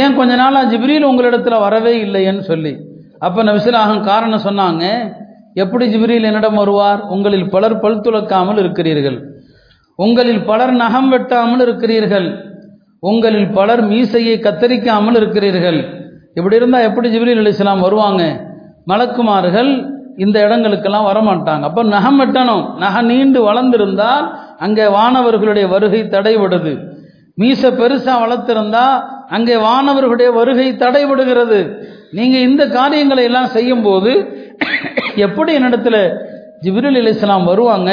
ஏன் 0.02 0.18
கொஞ்ச 0.18 0.36
நாளாக 0.42 0.70
ஜிப்ரீல் 0.74 1.08
உங்களிடத்தில் 1.12 1.64
வரவே 1.66 1.94
இல்லைன்னு 2.06 2.44
சொல்லி? 2.52 2.74
அப்போ 3.26 3.40
நபிசிலாகும் 3.50 4.04
காரணம் 4.10 4.46
சொன்னாங்க 4.48 4.84
எப்படி 5.64 5.86
ஜிப்ரீல் 5.94 6.28
என்னிடம் 6.32 6.60
வருவார்? 6.62 7.02
உங்களில் 7.16 7.48
பலர் 7.56 7.82
பல் 7.86 8.04
துளக்காமல் 8.06 8.60
இருக்கிறீர்கள். 8.64 9.18
உங்களில் 9.96 10.44
பலர் 10.50 10.74
நகம் 10.84 11.10
வெட்டாமல் 11.14 11.64
இருக்கிறீர்கள். 11.68 12.28
உங்களில் 13.04 13.50
பலர் 13.58 13.84
மீசையை 13.92 14.36
கத்தரிக்காமல் 14.46 15.18
இருக்கிறீர்கள். 15.20 15.80
இப்படி 16.38 16.56
இருந்தால் 16.60 16.88
எப்படி 16.90 17.08
ஜிப்ரீல் 17.14 17.42
அலி 17.42 17.54
இஸ்லாம் 17.56 17.86
வருவாங்க? 17.88 18.24
மலக்குமார்கள் 18.92 19.72
இந்த 20.26 20.38
இடங்களுக்கெல்லாம் 20.46 21.08
வரமாட்டாங்க. 21.10 21.64
அப்போ 21.70 21.82
நகம் 21.96 22.20
வெட்டணும். 22.22 22.64
நகம் 22.84 23.10
நீண்டு 23.12 23.40
வளர்ந்திருந்தால் 23.50 24.26
அங்கே 24.66 24.86
வானவர்களுடைய 24.98 25.66
வருகை 25.74 26.02
தடைபடுது. 26.16 26.74
மீச 27.42 27.70
பெருசாக 27.80 28.22
வளர்த்திருந்தா 28.24 28.86
அங்கே 29.36 29.56
வானவர்களுடைய 29.68 30.30
வருகை 30.40 30.68
தடைபடுகிறது. 30.84 31.60
நீங்கள் 32.18 32.46
இந்த 32.50 32.64
காரியங்களை 32.78 33.24
எல்லாம் 33.30 33.54
செய்யும் 33.56 33.86
போது 33.88 34.14
எப்படி 35.26 35.52
என்னிடத்துல 35.60 35.98
ஜிப்ரில் 36.66 37.00
அலி 37.02 37.14
இஸ்லாம் 37.16 37.50
வருவாங்க? 37.52 37.92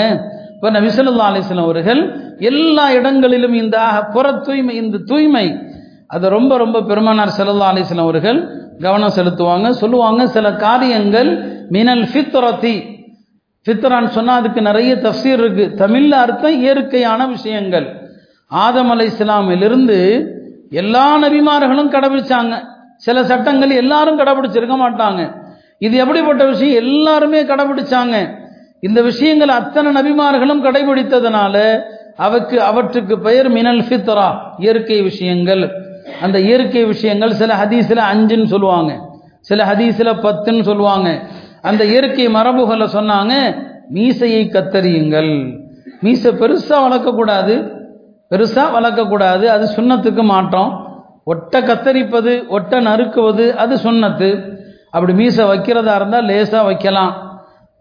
இப்போ 0.64 0.80
நபிசல்லா 0.80 1.24
அலிஸ்லாம் 1.30 1.66
அவர்கள் 1.68 1.98
எல்லா 2.38 2.92
இடங்களிலும் 2.92 3.52
இந்த 3.52 3.78
புற 4.12 4.32
தூய்மை 4.32 4.74
இந்த 4.76 4.98
தூய்மை 4.98 5.58
அதை 6.06 6.30
ரொம்ப 6.30 6.56
ரொம்ப 6.56 6.82
பெருமானார் 6.82 7.32
செல்லல்லா 7.38 7.66
அலிஸ்லாம் 7.72 8.06
அவர்கள் 8.06 8.38
கவனம் 8.80 9.12
செலுத்துவாங்க. 9.16 9.70
சொல்லுவாங்க 9.70 10.26
சில 10.26 10.52
காரியங்கள் 10.52 11.30
மினல் 11.70 12.02
ஃபித்ரதி 12.12 12.76
ஃபித்ரான்னு 13.66 14.06
சொன்னால் 14.06 14.40
அதுக்கு 14.40 14.62
நிறைய 14.62 14.94
தஃசீர் 14.94 15.40
இருக்கு. 15.42 15.74
தமிழில் 15.74 16.12
அர்த்தம் 16.12 16.60
இயற்கையான 16.60 17.26
விஷயங்கள். 17.26 17.86
ஆதம் 18.46 18.90
அலை 18.90 19.06
இஸ்லாமிலிருந்து 19.06 19.98
எல்லா 20.70 21.18
நபிமார்களும் 21.18 21.92
கடைபிடிச்சாங்க. 21.96 22.54
சில 22.96 23.24
சட்டங்கள் 23.24 23.70
எல்லாரும் 23.70 24.18
கடைபிடிச்சிருக்க 24.18 24.78
மாட்டாங்க. 24.84 25.34
இது 25.78 25.96
எப்படிப்பட்ட 25.96 26.44
விஷயம்? 26.44 26.74
எல்லாருமே 26.74 27.42
கடைபிடிச்சாங்க. 27.42 28.43
இந்த 28.86 29.02
விஷயங்கள் 29.02 29.48
அத்தனை 29.48 29.90
நபிமார்களும் 29.92 30.64
கடைபிடித்ததுனால 30.64 31.82
அவருக்கு 32.16 32.62
அவற்றுக்கு 32.62 33.18
பெயர் 33.18 33.48
மினல் 33.48 33.80
ஃபித்ரா 33.80 34.38
இயற்கை 34.58 35.02
விஷயங்கள். 35.02 35.70
அந்த 36.20 36.40
இயற்கை 36.40 36.84
விஷயங்கள் 36.84 37.32
சில 37.32 37.54
ஹதீஸில் 37.54 38.02
அஞ்சுன்னு 38.12 38.44
சொல்லுவாங்க. 38.44 39.00
சில 39.40 39.64
ஹதீஸில் 39.64 40.12
பத்துன்னு 40.22 40.62
சொல்லுவாங்க. 40.62 41.20
அந்த 41.62 41.84
இயற்கை 41.84 42.28
மரபுகளை 42.28 42.86
சொன்னாங்க 42.86 43.32
மீசையை 43.88 44.50
கத்தரியுங்கள் 44.52 45.60
மீசை 46.00 46.32
பெருசாக 46.32 46.84
வளர்க்கக்கூடாது. 46.86 47.54
பெருசாக 48.30 48.68
வளர்க்கக்கூடாது. 48.76 49.44
அது 49.44 49.68
சுண்ணத்துக்கு 49.76 50.22
மாற்றம். 50.22 50.70
ஒட்டை 51.24 51.62
கத்தரிப்பது 51.62 52.48
ஒட்டை 52.48 52.86
நறுக்குவது 52.86 53.54
அது 53.54 53.74
சுண்ணத்து. 53.76 54.58
அப்படி 54.90 55.12
மீசை 55.12 55.44
வைக்கிறதா 55.44 55.94
இருந்தால் 55.94 56.24
லேசாக 56.24 56.64
வைக்கலாம். 56.64 57.33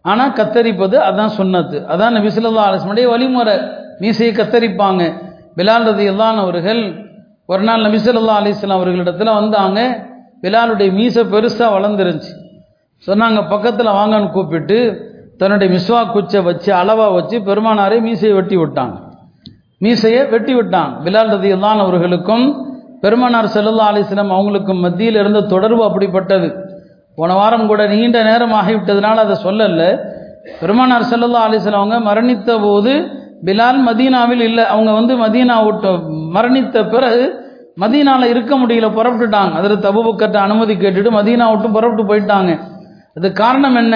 ஆனால் 0.06 0.34
கத்தரிப்பது 0.34 0.96
அதான் 1.10 1.34
சொன்னது 1.40 1.80
அதான் 1.80 2.16
நபிசுல்லா 2.18 2.66
அலிஸ்மனுடைய 2.70 3.08
வழிமுறை. 3.10 3.58
மீசையை 4.00 4.36
கத்தரிப்பாங்க. 4.36 5.14
பிலால் 5.58 5.86
ரதி 5.90 6.18
அவர்கள் 6.18 7.12
ஒரு 7.46 7.64
நாள் 7.64 7.82
நபிசுல்லா 7.82 8.36
அலிஸ்லாம் 8.42 8.78
அவர்களிடத்தில் 8.80 9.32
வந்தாங்க. 9.34 10.06
பிலாலுடைய 10.42 10.92
மீசை 10.92 11.24
பெருசாக 11.24 11.76
வளர்ந்துருந்துச்சு. 11.76 12.34
சொன்னாங்க 13.08 13.50
பக்கத்தில் 13.50 13.86
வாங்கன்னு 13.86 14.32
கூப்பிட்டு 14.32 15.12
தன்னுடைய 15.38 15.80
மிஸ்வா 15.80 16.12
குச்சை 16.12 16.42
வச்சு 16.42 16.74
அளவாக 16.74 17.12
வச்சு 17.12 17.40
பெருமானாரே 17.40 18.02
மீசையை 18.02 18.36
வெட்டி 18.38 18.58
விட்டாங்க. 18.58 18.96
மீசையை 19.78 20.26
வெட்டி 20.26 20.56
விட்டாங்க. 20.56 20.92
பிலால் 21.04 21.32
ரதி 21.34 21.60
அவர்களுக்கும் 21.60 22.72
பெருமானார் 23.02 23.46
செல்லல்லா 23.46 23.92
அலிஸ்லாம் 23.92 24.36
அவங்களுக்கும் 24.38 24.80
மத்தியில் 24.80 25.16
இருந்த 25.16 25.42
தொடர்பு 25.42 25.90
அப்படிப்பட்டது. 25.90 26.72
போன 27.16 27.34
வாரம் 27.34 27.68
கூட 27.68 27.88
நீண்ட 27.88 28.24
நேரம் 28.24 28.52
ஆகிவிட்டதுனால 28.52 29.16
அதை 29.16 29.36
சொல்லல. 29.44 30.00
பெருமானார் 30.60 31.10
செல்லல்லா 31.12 31.42
அலிஸ்லாம் 31.48 31.82
அவங்க 31.82 32.00
மரணித்த 32.00 32.62
போது 32.62 32.94
பிலால் 33.46 33.80
மதீனாவில் 33.88 34.40
இல்லை 34.40 34.64
அவங்க 34.64 34.92
வந்து 34.92 35.14
மதீனா 35.18 35.66
விட்டு 35.66 35.92
மரணித்த 36.36 36.90
பிறகு 36.90 37.24
மதீனாவில் 37.82 38.24
இருக்க 38.24 38.58
முடியல 38.58 38.88
புறப்பட்டுட்டாங்க. 38.90 39.54
அதில் 39.54 39.84
தபுபக்கட்ட 39.86 40.34
அனுமதி 40.34 40.74
கேட்டுட்டு 40.74 41.12
மதீனா 41.12 41.50
விட்டு 41.52 41.70
புறப்பட்டு 41.72 42.04
போயிட்டாங்க. 42.04 42.60
அது 43.18 43.32
காரணம் 43.32 43.76
என்ன? 43.76 43.96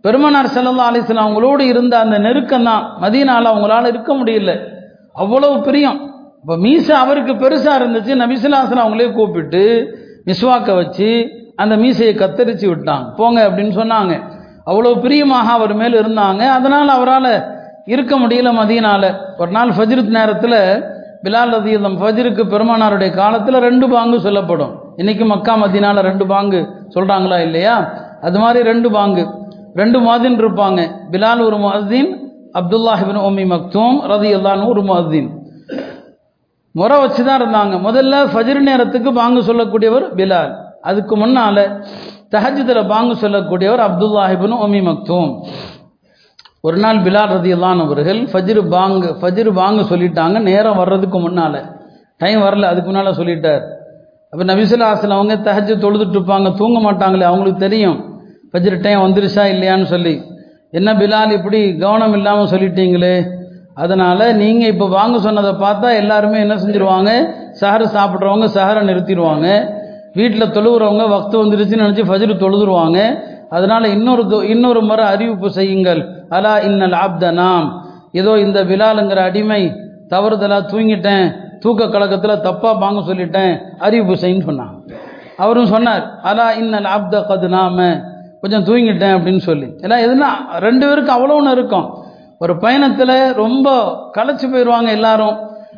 பெருமனார் 0.00 0.54
செல்லல்லா 0.54 0.90
அலிஸ்லாம் 0.90 1.26
அவங்களோடு 1.26 1.60
இருந்த 1.60 1.98
அந்த 1.98 2.18
நெருக்கம் 2.18 2.64
தான். 2.64 2.82
மதீனாவில் 3.00 3.52
அவங்களால 3.52 3.86
இருக்க 3.86 4.14
முடியல. 4.14 4.60
அவ்வளவு 5.12 5.60
பிரியம். 5.60 5.98
இப்போ 6.40 6.56
மீசா 6.56 6.90
அவருக்கு 6.90 7.32
பெருசாக 7.32 7.80
இருந்துச்சு. 7.80 8.12
நபிசுல்லாசன் 8.22 8.84
அவங்களே 8.84 9.12
கூப்பிட்டு 9.12 9.62
மிஸ்வாக்க 10.26 10.74
வச்சு 10.74 11.42
அந்த 11.58 11.76
மீசையை 11.76 12.14
கத்தரிச்சு 12.14 12.66
விட்டாங்க 12.68 13.14
போங்க 13.16 13.48
அப்படின்னு 13.48 13.74
சொன்னாங்க. 13.80 14.22
அவ்வளோ 14.66 15.00
பிரியமாக 15.00 15.52
அவர் 15.52 15.74
மேல் 15.74 16.00
இருந்தாங்க. 16.02 16.38
அதனால் 16.38 16.88
அவரால் 16.88 17.44
இருக்க 17.86 18.18
முடியல 18.18 18.52
மதியனால். 18.60 19.08
ஒரு 19.36 19.50
நாள் 19.50 19.70
ஃபஜ்ருத் 19.70 20.16
நேரத்தில் 20.18 20.84
பிலால் 21.22 21.50
ரதியம் 21.50 21.98
ஃபஜ்ருக்கு 22.00 22.42
பெருமானாருடைய 22.52 23.10
காலத்தில் 23.10 23.54
ரெண்டு 23.54 23.88
பாங்கு 23.88 24.20
சொல்லப்படும். 24.20 24.80
இன்னைக்கு 24.96 25.24
மக்கா 25.24 25.56
மதியனால் 25.56 26.00
ரெண்டு 26.00 26.26
பாங்கு. 26.26 26.68
சொல்கிறாங்களா 26.94 27.38
இல்லையா? 27.40 27.92
அது 28.20 28.38
மாதிரி 28.38 28.64
ரெண்டு 28.64 28.90
பாங்கு. 28.90 29.24
ரெண்டு 29.74 30.00
மாதின் 30.00 30.38
இருப்பாங்க. 30.38 30.80
பிலால் 31.10 31.40
ஒரு 31.40 31.56
முஅத்தின் 31.56 32.10
அப்துல்லாஹிபின் 32.58 33.22
ஒமி 33.28 33.44
மக்தூம் 33.54 33.96
ரதி 34.12 34.28
அல்லான்னு 34.34 34.66
ஒரு 34.66 34.82
முஅத்தின் 34.82 35.42
முறை 36.70 37.00
வச்சு 37.00 37.24
தான் 37.24 37.40
இருந்தாங்க. 37.40 37.74
முதல்ல 37.88 38.14
ஃபஜ்ரு 38.32 38.60
நேரத்துக்கு 38.60 39.12
பாங்கு 39.12 39.40
சொல்லக்கூடியவர் 39.42 40.14
பிலால். 40.14 40.63
அதுக்கு 40.90 41.14
முன்னால 41.22 41.56
தஹஜிதில் 42.34 42.88
பாங்கு 42.92 43.14
சொல்லக்கூடியவர் 43.22 43.82
அப்துல்லாஹிபின் 43.88 44.56
ஒமி 44.64 44.80
மக்தூம். 44.88 45.30
ஒரு 46.66 46.78
நாள் 46.84 46.98
பிலால் 47.06 47.32
ரதியல்லான் 47.36 47.80
அவர்கள் 47.84 48.20
ஃபஜ்ரு 48.32 48.60
பாங்கு 48.74 49.08
ஃபஜ்ரு 49.20 49.50
பாங்கு 49.60 49.82
சொல்லிட்டாங்க. 49.92 50.36
நேரம் 50.48 50.78
வர்றதுக்கு 50.82 51.18
முன்னால் 51.24 51.60
டைம் 52.22 52.40
வரல 52.46 52.68
அதுக்கு 52.72 52.88
முன்னால் 52.90 53.18
சொல்லிட்டார். 53.20 53.62
அப்போ 54.32 54.44
நபிசுல்லா 54.50 54.88
அவங்க 55.16 55.34
தஹஜ் 55.48 55.72
தொழுதுட்டு 55.84 56.16
இருப்பாங்க. 56.18 56.48
தூங்க 56.60 56.78
மாட்டாங்களே 56.86 57.26
அவங்களுக்கு 57.30 57.64
தெரியும். 57.66 57.98
ஃபஜ்ரு 58.50 58.78
டைம் 58.86 59.04
வந்துருச்சா 59.04 59.44
இல்லையான்னு 59.54 59.88
சொல்லி. 59.94 60.14
என்ன 60.78 60.90
பிலால் 61.00 61.36
இப்படி 61.38 61.60
கவனம் 61.82 62.14
இல்லாமல் 62.18 62.50
சொல்லிட்டீங்களே? 62.52 63.14
அதனால் 63.82 64.24
நீங்கள் 64.40 64.70
இப்போ 64.72 64.86
வாங்க 64.98 65.16
சொன்னதை 65.26 65.52
பார்த்தா 65.62 65.88
எல்லாருமே 66.02 66.38
என்ன 66.44 66.54
செஞ்சுருவாங்க? 66.62 67.10
சஹரை 67.60 67.86
சாப்பிட்றவங்க 67.96 68.46
சஹரை 68.56 68.82
நிறுத்திடுவாங்க. 68.90 69.48
வீட்டில் 70.18 70.52
தொழுகிறவங்க 70.56 71.04
வக்து 71.14 71.36
வந்துருச்சுன்னு 71.42 71.84
நினச்சி 71.84 72.04
ஃபஜ்ரு 72.08 72.34
தொழுதுருவாங்க. 72.42 72.98
அதனால் 73.56 73.86
இன்னொரு 73.94 74.22
இன்னொரு 74.52 74.80
முறை 74.82 75.04
அறிவிப்பு 75.04 75.48
செய்யுங்கள். 75.50 76.00
அலா 76.36 76.52
இன்னல் 76.68 76.96
ஆப்த 77.04 77.30
நாம். 77.40 77.66
ஏதோ 78.20 78.32
இந்த 78.38 78.58
விழாலுங்கிற 78.64 79.20
அடிமை 79.28 79.62
தவறுதலா 80.12 80.58
தூங்கிட்டேன். 80.72 81.26
தூக்க 81.62 81.88
கழகத்தில் 81.88 82.42
தப்பாக 82.46 82.74
பாங்க 82.82 83.00
சொல்லிட்டேன். 83.10 83.52
அறிவிப்பு 83.78 84.14
செய்யுன்னு 84.22 84.48
சொன்னான் 84.50 84.72
அவரும் 85.36 85.72
சொன்னார் 85.74 86.04
அலா 86.30 86.48
இன்னல் 86.62 86.88
ஆப்த 86.94 87.20
கது 87.28 87.48
நாம. 87.48 87.78
கொஞ்சம் 88.40 88.66
தூங்கிட்டேன் 88.68 89.14
அப்படின்னு 89.16 89.42
சொல்லி. 89.50 89.68
ஏன்னா 89.84 89.96
எதுனா 90.06 90.28
ரெண்டு 90.66 90.84
பேருக்கு 90.86 91.12
அவ்வளோ 91.16 91.36
ஒன்று 91.40 91.56
இருக்கும். 91.58 91.86
ஒரு 92.38 92.54
பயணத்தில் 92.64 93.16
ரொம்ப 93.42 93.68
களைச்சி 94.16 94.46
போயிடுவாங்க 94.48 94.90
எல்லாரும். 94.98 95.36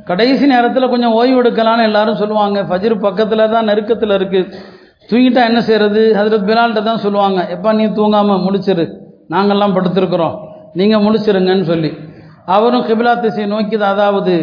கடைசி 0.09 0.45
நேரத்தில் 0.55 0.93
கொஞ்சம் 0.95 1.15
ஓய்வு 1.19 1.39
எடுக்கலாம்னு 1.43 1.87
எல்லாரும் 1.89 2.19
சொல்லுவாங்க. 2.23 2.59
ஃபஜ்ர் 2.69 2.95
பக்கத்தில் 3.07 3.51
தான் 3.55 3.69
நெருக்கத்தில் 3.71 4.15
இருக்குது 4.19 4.51
தூங்கிட்டா 5.09 5.43
என்ன 5.51 5.61
செய்கிறது 5.69 6.03
ஹஜரத் 6.19 6.47
பிலால்கிட்ட 6.49 6.83
தான் 6.91 7.03
சொல்லுவாங்க. 7.05 7.41
எப்பா 7.55 7.71
நீ 7.79 7.85
தூங்காமல் 7.99 8.43
முழிச்சிரு. 8.47 8.85
நாங்கள்லாம் 9.35 9.75
படுத்திருக்கிறோம். 9.77 10.35
நீங்கள் 10.79 11.03
முழிச்சிருங்கன்னு 11.07 11.67
சொல்லி. 11.73 11.91
அவரும் 12.55 12.85
கிபிலா 12.89 13.13
திசையை 13.25 13.47
நோக்கி 13.53 13.77
தான், 13.77 13.95
அதாவது 13.97 14.35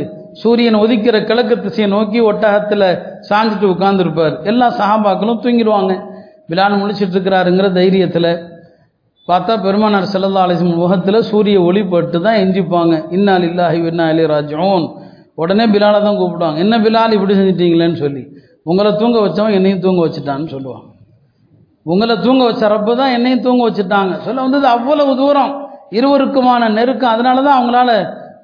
சூரியன் 0.42 0.78
உதிக்கிற 0.84 1.18
கிழக்கு 1.30 1.56
திசையை 1.66 1.88
நோக்கி 1.96 2.20
ஒட்டகத்தில் 2.30 2.88
சாஞ்சிட்டு 3.30 3.68
உட்காந்துருப்பார் 3.74 4.36
எல்லா 4.52 4.68
சஹாபாக்களும் 4.80 5.42
தூங்கிடுவாங்க. 5.44 5.94
பிலால் 6.52 6.80
முடிச்சிட்டு 6.82 7.16
இருக்கிறாருங்கிற 7.16 7.68
தைரியத்தில் 7.80 8.32
பார்த்தா 9.28 9.54
பெருமானார் 9.66 10.10
ஸல்லல்லாஹு 10.14 10.48
அலிசம் 10.48 10.82
முகத்தில் 10.84 11.20
சூரிய 11.32 11.58
ஒளி 11.68 11.84
பட்டு 11.94 12.18
தான் 12.26 12.40
எஞ்சிப்பாங்க. 12.44 12.94
இன்னால் 13.18 13.48
இல்லாஹி 13.52 13.80
விண்ணா 13.88 14.08
இன்னா 14.14 14.80
உடனே 15.38 15.66
பிலாலை 15.74 16.00
தான் 16.08 16.18
கூப்பிடுவாங்க. 16.22 16.58
என்ன 16.58 16.76
பிலால் 16.86 17.16
இப்படி 17.18 17.34
செஞ்சிட்டீங்களேன்னு 17.40 18.00
சொல்லி. 18.06 18.24
உங்களை 18.72 18.92
தூங்க 19.02 19.18
வச்சவன் 19.26 19.56
என்னையும் 19.60 19.84
தூங்க 19.86 20.02
வச்சுட்டான்னு 20.08 20.50
சொல்லுவாங்க 20.56 20.90
உங்களை 21.86 22.16
தூங்க 22.26 22.42
வச்ச 22.50 22.68
ரப்பு 22.74 22.92
தான் 23.00 23.14
என்னையும் 23.18 23.42
தூங்க 23.46 23.62
வச்சுட்டாங்க. 23.68 24.14
சொல்ல 24.26 24.42
வந்தது 24.42 24.68
அவ்வளவு 24.68 25.14
தூரம். 25.22 25.54
இருவருக்குமான 25.98 26.70
நெருக்கம். 26.78 27.14
அதனால 27.16 27.42
தான் 27.48 27.58
அவங்களால 27.58 27.92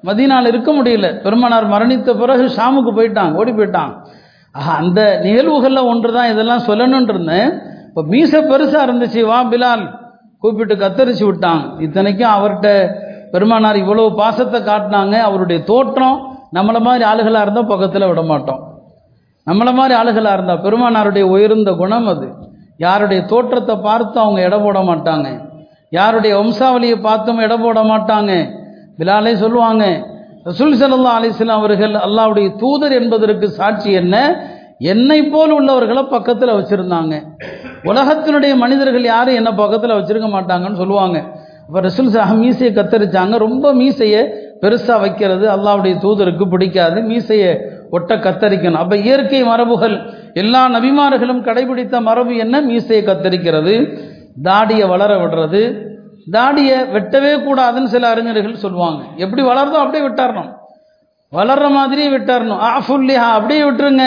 மதியனால் 0.08 0.46
இருக்க 0.46 0.70
முடியல. 0.72 1.06
பெருமானார் 1.24 1.66
மரணித்த 1.74 2.10
பிறகு 2.20 2.44
ஷாமுக்கு 2.56 2.92
போயிட்டாங்க. 2.98 3.32
ஓடி 3.40 3.52
போயிட்டாங்க. 3.52 3.94
ஆஹா, 4.54 4.72
அந்த 4.82 5.00
நிகழ்வுகளில் 5.24 5.88
ஒன்று 5.90 6.10
தான் 6.12 6.30
இதெல்லாம் 6.32 6.66
சொல்லணும்னு 6.68 7.12
இருந்தேன். 7.14 7.48
இப்போ 7.88 8.02
மீசை 8.12 8.40
பெருசாக 8.50 8.86
இருந்துச்சு. 8.86 9.20
வா 9.30 9.38
பிலால். 9.52 9.84
கூப்பிட்டு 10.42 10.74
கத்தரிச்சு 10.82 11.24
விட்டாங்க. 11.28 11.64
இத்தனைக்கும் 11.86 12.34
அவர்கிட்ட 12.36 12.68
பெருமானார் 13.32 13.80
இவ்வளவு 13.82 14.10
பாசத்தை 14.20 14.60
காட்டினாங்க. 14.60 15.16
அவருடைய 15.28 15.64
தோற்றம் 15.70 16.18
நம்மளை 16.56 16.80
மாதிரி 16.86 17.04
ஆளுகளாக 17.10 17.44
இருந்தால் 17.46 17.70
பக்கத்தில் 17.72 18.08
விட 18.10 18.22
மாட்டோம். 18.32 18.60
நம்மளை 19.46 19.72
மாதிரி 19.78 19.94
ஆளுகளாக 20.00 20.36
இருந்தால் 20.38 20.62
பெருமானாருடைய 20.64 21.24
உயர்ந்த 21.34 21.70
குணம் 21.82 22.08
அது. 22.12 22.28
யாருடைய 22.84 23.20
தோற்றத்தை 23.32 23.74
பார்த்து 23.88 24.16
அவங்க 24.24 24.40
எடை 24.48 24.58
போட 24.64 24.78
மாட்டாங்க. 24.90 25.28
யாருடைய 25.98 26.32
வம்சாவளியை 26.40 26.96
பார்த்தும் 27.08 27.42
எடை 27.46 27.56
போட 27.64 27.80
மாட்டாங்க. 27.92 28.32
பிலாலே 28.98 29.34
சொல்லுவாங்க 29.44 29.84
ரசூல் 30.48 30.76
ஸல்லல்லாஹு 30.80 31.18
அலிஸ்லாம் 31.20 31.60
அவர்கள் 31.60 31.94
அல்லாவுடைய 32.06 32.48
தூதர் 32.60 32.94
என்பதற்கு 32.98 33.46
சாட்சி 33.58 33.90
என்ன? 34.02 34.16
என்னை 34.92 35.18
போல் 35.32 35.52
உள்ளவர்களை 35.56 36.02
பக்கத்தில் 36.12 36.56
வச்சுருந்தாங்க. 36.58 37.14
உலகத்தினுடைய 37.90 38.52
மனிதர்கள் 38.62 39.04
யாரும் 39.14 39.38
என்ன 39.40 39.50
பக்கத்தில் 39.62 39.96
வச்சிருக்க 39.98 40.28
மாட்டாங்கன்னு 40.36 40.80
சொல்லுவாங்க. 40.82 41.18
இப்போ 41.66 41.80
ரசூல் 41.88 42.12
சாஹா 42.14 42.34
மீசையை 42.44 42.70
கத்தரிச்சாங்க. 42.74 43.34
ரொம்ப 43.46 43.66
மீசையை 43.80 44.22
பெருசாக 44.62 45.00
வைக்கிறது. 45.00 45.46
அல்லாவுடைய 45.56 45.94
தூதருக்கு 46.04 46.44
பிடிக்காது. 46.44 47.02
மீசையை 47.02 47.52
ஒட்ட 47.90 48.16
கத்தரிக்கணும். 48.16 48.82
அப்போ 48.84 48.96
இயற்கை 48.96 49.44
மரபுகள் 49.44 49.96
எல்லா 50.34 50.68
நபிமார்களும் 50.68 51.44
கடைபிடித்த 51.48 52.00
மரபு 52.00 52.36
என்ன? 52.36 52.60
மீசையை 52.60 53.06
கத்தரிக்கிறது. 53.06 53.74
தாடியை 54.42 54.88
வளர 54.88 55.16
விடுறது. 55.16 55.88
தாடியை 56.30 56.78
வெட்டவே 56.80 57.30
கூடாதுன்னு 57.46 57.84
சில 57.84 58.08
அறிஞர்கள் 58.08 58.62
சொல்லுவாங்க. 58.64 59.02
எப்படி 59.16 59.42
வளருதோ 59.42 59.78
அப்படியே 59.82 60.02
விட்டாரணும் 60.06 60.50
வளர்ற 61.32 61.70
மாதிரியே 61.70 62.08
விட்டாரணும் 62.08 62.60
ஆஃபுல்லிஹா 62.68 63.28
அப்படியே 63.38 63.62
விட்டுருங்க. 63.62 64.04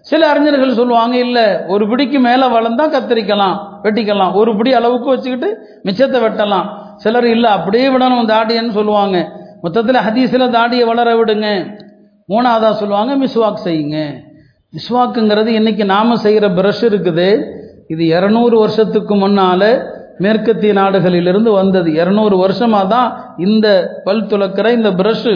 சில 0.00 0.30
அறிஞர்கள் 0.30 0.74
சொல்லுவாங்க 0.74 1.16
இல்லை 1.16 1.44
ஒரு 1.68 1.88
பிடிக்கு 1.88 2.18
மேலே 2.18 2.46
வளர்ந்தா 2.46 2.84
கத்தரிக்கலாம் 2.94 3.56
வெட்டிக்கலாம். 3.84 4.34
ஒரு 4.34 4.56
பிடி 4.56 4.74
அளவுக்கு 4.74 5.08
வச்சுக்கிட்டு 5.08 5.48
மிச்சத்தை 5.84 6.18
வெட்டலாம். 6.24 6.66
சிலர் 6.96 7.26
இல்லை 7.26 7.50
அப்படியே 7.50 7.88
விடணும் 7.88 8.30
தாடியன்னு 8.32 8.70
சொல்லுவாங்க. 8.70 9.18
மொத்தத்தில் 9.62 10.04
ஹதீஸில் 10.06 10.52
தாடியை 10.56 10.84
வளர 10.86 11.08
விடுங்க. 11.18 11.48
மூணாவதாக 12.32 12.74
சொல்லுவாங்க 12.74 13.12
மிஸ்வாக் 13.22 13.64
செய்யுங்க. 13.64 13.98
மிஸ்வாக்குங்கிறது 14.76 15.46
இன்னைக்கு 15.46 15.84
நாம 15.84 16.16
செய்கிற 16.16 16.48
பிரஷ் 16.48 16.84
இருக்குது. 16.88 17.28
இது 17.92 18.04
இரநூறு 18.04 18.56
வருஷத்துக்கு 18.58 19.14
முன்னால 19.14 19.62
மேற்கத்திய 20.18 20.72
நாடுகளிலிருந்து 20.72 21.50
வந்தது. 21.50 21.90
இரநூறு 21.92 22.36
வருஷமாக 22.36 22.86
தான் 22.86 23.36
இந்த 23.38 23.66
பல் 24.04 24.26
துளக்கிற 24.26 24.66
இந்த 24.78 24.90
ப்ரஷ்ஷு 24.90 25.34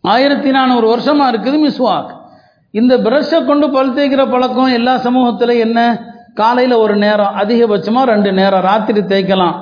ஆயிரத்தி 0.00 0.50
நானூறு 0.50 0.86
வருஷமாக 0.86 1.30
இருக்குது 1.32 1.58
மிஸ்வாக். 1.66 2.12
இந்த 2.70 2.94
பிரஷ்ஷை 2.96 3.44
கொண்டு 3.44 3.70
பல் 3.70 3.94
தேய்க்கிற 3.96 4.22
பழக்கம் 4.30 4.76
எல்லா 4.78 4.94
சமூகத்தில் 4.98 5.54
என்ன? 5.66 5.78
காலையில் 6.34 6.76
ஒரு 6.84 6.96
நேரம் 6.96 7.34
அதிகபட்சமாக 7.42 8.10
ரெண்டு 8.12 8.32
நேரம் 8.32 8.66
ராத்திரி 8.70 9.00
தேய்க்கலாம். 9.00 9.56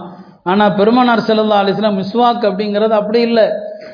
ஆனால் 0.51 0.73
பெருமனார் 0.79 1.27
ஸல்லல்லாஹு 1.29 1.63
அலைஹி 1.65 1.91
மிஸ்வாக் 2.01 2.45
அப்படிங்கிறது 2.49 2.95
அப்படி 3.01 3.21
இல்லை. 3.29 3.47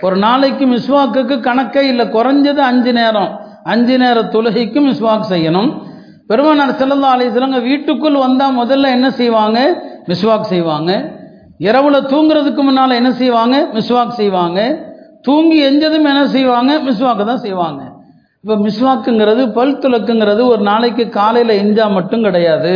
ஒரு 0.06 0.16
நாளைக்கு 0.26 0.64
மிஸ்வாக்குக்கு 0.74 1.36
கணக்கே 1.48 1.82
இல்லை. 1.92 2.04
குறைஞ்சது 2.16 2.62
அஞ்சு 2.70 2.92
நேரம். 3.00 3.30
அஞ்சு 3.72 3.94
நேர 4.02 4.16
தொழுகைக்கு 4.34 4.80
மிஸ்வாக் 4.88 5.30
செய்யணும். 5.32 5.70
பெருமனார் 6.30 6.78
ஸல்லல்லாஹு 6.80 7.16
அலைஹி 7.16 7.60
வீட்டுக்குள் 7.68 8.22
வந்தால் 8.26 8.58
முதல்ல 8.60 8.90
என்ன 8.96 9.08
செய்வாங்க? 9.20 9.58
மிஸ்வாக் 10.10 10.50
செய்வாங்க. 10.54 10.92
இரவுல 11.66 11.96
தூங்குறதுக்கு 12.12 12.62
முன்னால் 12.68 12.98
என்ன 13.00 13.10
செய்வாங்க? 13.20 13.56
மிஸ்வாக் 13.76 14.18
செய்வாங்க. 14.20 14.60
தூங்கி 15.26 15.58
எஞ்சதும் 15.68 16.08
என்ன 16.12 16.24
செய்வாங்க? 16.34 16.72
மிஸ்வாக்கு 16.88 17.24
தான் 17.30 17.44
செய்வாங்க. 17.44 17.82
இப்போ 18.42 18.56
மிஸ்வாக்குங்கிறது 18.66 19.42
பல் 19.56 19.78
துளக்குங்கிறது 19.82 20.42
ஒரு 20.52 20.62
நாளைக்கு 20.62 21.04
காலையில் 21.08 21.52
எஞ்சா 21.62 21.86
மட்டும் 21.96 22.24
கிடையாது. 22.26 22.74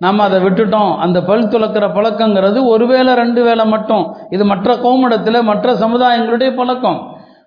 நாம் 0.00 0.18
அதை 0.18 0.38
விட்டுட்டோம். 0.42 0.92
அந்த 0.96 1.18
பல் 1.22 1.48
துலக்கிற 1.48 1.86
பழக்கங்கிறது 1.96 2.58
ஒரு 2.66 2.86
வேளை 2.86 3.14
ரெண்டு 3.14 3.42
வேளை 3.42 3.64
மட்டும். 3.66 4.04
இது 4.30 4.44
மற்ற 4.44 4.74
கோமிடத்தில் 4.74 5.42
மற்ற 5.42 5.72
சமுதாயங்களுடைய 5.72 6.56
பழக்கம். 6.56 6.98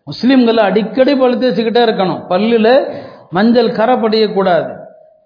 முஸ்லீம்கள் 0.05 0.63
அடிக்கடி 0.67 1.15
பல் 1.15 1.37
தேசிக்கிட்டே 1.37 1.81
இருக்கணும். 1.87 2.21
பல்லில் 2.29 2.71
மஞ்சள் 3.29 3.71
கரை 3.71 3.95
படியக்கூடாது 3.95 4.69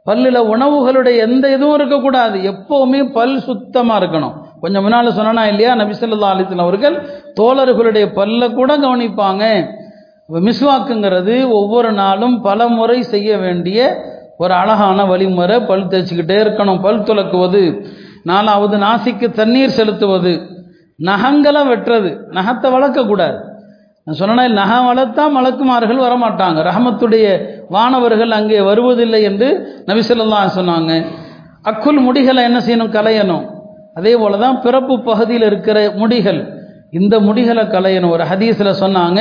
பல்லில் 0.05 0.37
உணவுகளுடைய 0.53 1.15
எந்த 1.17 1.45
இதுவும் 1.51 1.75
இருக்கக்கூடாது. 1.75 2.37
எப்போவுமே 2.51 2.99
பல் 3.13 3.39
சுத்தமாக 3.39 4.05
இருக்கணும். 4.05 4.35
கொஞ்சம் 4.61 4.81
முன்னால் 4.81 5.11
சொன்னா 5.11 5.45
இல்லையா? 5.45 5.73
நபிசல்லா 5.73 6.27
அலித்தன் 6.33 6.65
அவர்கள் 6.65 6.95
தோழர்களுடைய 7.39 8.05
பல்ல 8.19 8.53
கூட 8.53 8.77
கவனிப்பாங்க. 8.77 9.43
மிஸ்வாக்குங்கிறது 10.33 11.49
ஒவ்வொரு 11.49 11.91
நாளும் 11.91 12.41
பல 12.41 12.67
முறை 12.67 13.01
செய்ய 13.01 13.37
வேண்டிய 13.37 13.79
ஒரு 14.37 14.53
அழகான 14.53 15.05
வழிமுறை 15.05 15.59
பல் 15.59 15.87
தேய்ச்சிக்கிட்டே 15.87 16.37
இருக்கணும் 16.45 16.81
பல் 16.81 16.99
துலக்குவது. 16.99 17.85
நாலாவது 18.23 18.77
நாசிக்கு 18.77 19.31
தண்ணீர் 19.31 19.69
செலுத்துவது. 19.69 20.41
நகங்களை 20.99 21.61
வெட்டுறது. 21.67 22.17
நகத்தை 22.29 22.67
வளர்க்கக்கூடாது. 22.71 23.37
நான் 24.03 24.15
சொன்னேன் 24.15 24.53
நகம் 24.53 24.87
வளர்த்தா 24.89 25.23
மலக்குமார்கள் 25.37 26.05
வரமாட்டாங்க. 26.07 26.59
ரஹமத்துடைய 26.69 27.25
வானவர்கள் 27.69 28.31
அங்கே 28.31 28.61
வருவதில்லை 28.61 29.23
என்று 29.23 29.47
நபிசல்லா 29.85 30.39
சொன்னாங்க. 30.55 31.05
அக்குல் 31.63 31.99
முடிகளை 32.07 32.41
என்ன 32.43 32.59
செய்யணும்? 32.59 32.93
கலையணும் 32.97 33.45
அதே 33.93 34.15
போல 34.15 34.37
தான் 34.37 34.61
பிறப்பு 34.61 34.99
பகுதியில் 34.99 35.41
இருக்கிற 35.41 35.91
முடிகள். 35.95 36.55
இந்த 36.91 37.19
முடிகளை 37.19 37.63
கலையணும் 37.63 38.09
ஒரு 38.09 38.23
ஹதீஸில் 38.23 38.79
சொன்னாங்க 38.79 39.19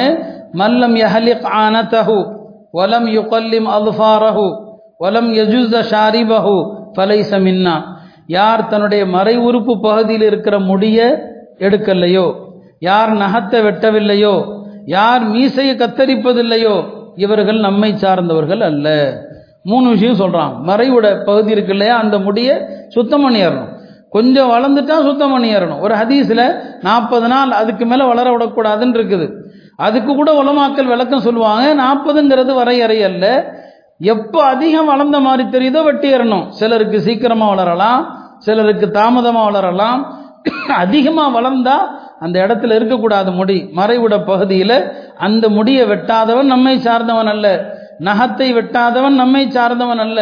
மல்லம் 0.52 0.94
யஹலிக் 0.96 1.46
ஆனதஹு 1.62 2.18
வலம் 2.70 3.07
யுகல்லிம் 3.07 3.68
அல்ஃபாரஹு 3.79 4.65
வலம் 5.00 5.30
யஜுஸ 5.38 5.80
ஷாரிபஹு 5.92 6.56
ஃபலைஸ 6.96 7.30
மின்னா. 7.46 7.74
யார் 8.37 8.68
தன்னுடைய 8.70 9.02
மறை 9.14 9.35
உறுப்பு 9.46 9.74
பகுதியில் 9.87 10.24
இருக்கிற 10.28 10.56
முடிய 10.70 10.98
எடுக்கலையோ 11.66 12.26
யார் 12.88 13.12
நகத்தை 13.22 13.59
வெட்டவில்லையோ 13.66 14.35
யார் 14.94 15.22
மீசையை 15.35 15.74
கத்தரிப்பதில்லையோ 15.82 16.74
இவர்கள் 17.24 17.61
நம்மை 17.66 17.90
சார்ந்தவர்கள் 18.02 18.62
அல்ல. 18.70 18.87
மூணு 19.70 19.87
விஷயம் 19.94 20.20
சொல்றான். 20.22 20.52
மறைவுட 20.68 21.06
பகுதி 21.28 21.50
இருக்கு 21.54 21.72
இல்லையா 21.76 21.94
அந்த 22.04 22.16
முடிய 22.26 22.48
சுத்தம் 22.96 23.24
பண்ணிடணும் 23.24 23.70
கொஞ்சம் 24.16 24.50
வளர்ந்துட்டா 24.54 24.96
சுத்தம் 25.09 25.32
பண்ணிடணும் 25.35 25.80
ஒரு 25.85 25.94
ஹதீஸ்ல 26.00 26.42
நாற்பது 26.88 27.28
நாள் 27.35 27.59
அதுக்கு 27.61 27.85
மேல 27.87 28.04
வளர 28.12 28.26
விடக்கூடாதுன்னு 28.35 28.96
இருக்குது. 28.98 29.26
அதுக்கு 29.87 30.11
கூட 30.14 30.30
உலமாக்கல் 30.42 30.92
விளக்கம் 30.94 31.26
சொல்லுவாங்க 31.26 31.64
நாற்பதுங்கிறது 31.85 32.52
வரையறை 32.61 32.98
அல்ல. 33.11 33.24
எப்போ 34.00 34.44
அதிகம் 34.44 34.87
வளர்ந்த 34.87 35.18
மாதிரி 35.20 35.44
தெரியுதோ 35.48 35.80
வெட்டிடணும் 35.88 36.46
சிலருக்கு 36.48 37.00
சீக்கிரமாக 37.00 37.52
வளரலாம் 37.54 38.02
சிலருக்கு 38.38 38.87
தாமதமாக 38.90 39.46
வளரலாம். 39.48 40.00
அதிகமாக 40.76 41.30
வளர்ந்தா 41.37 41.76
அந்த 42.24 42.37
இடத்துல 42.46 42.74
இருக்கக்கூடாது 42.78 43.30
முடி. 43.32 43.56
மறைவிட 43.76 44.24
பகுதியில் 44.24 44.78
அந்த 45.18 45.48
முடியை 45.48 45.85
வெட்டாதவன் 45.87 46.52
நம்மை 46.54 46.74
சார்ந்தவன் 46.78 47.26
அல்ல. 47.26 47.46
நகத்தை 47.98 48.48
வெட்டாதவன் 48.59 49.16
நம்மை 49.22 49.42
சார்ந்தவன் 49.50 49.98
அல்ல. 49.98 50.20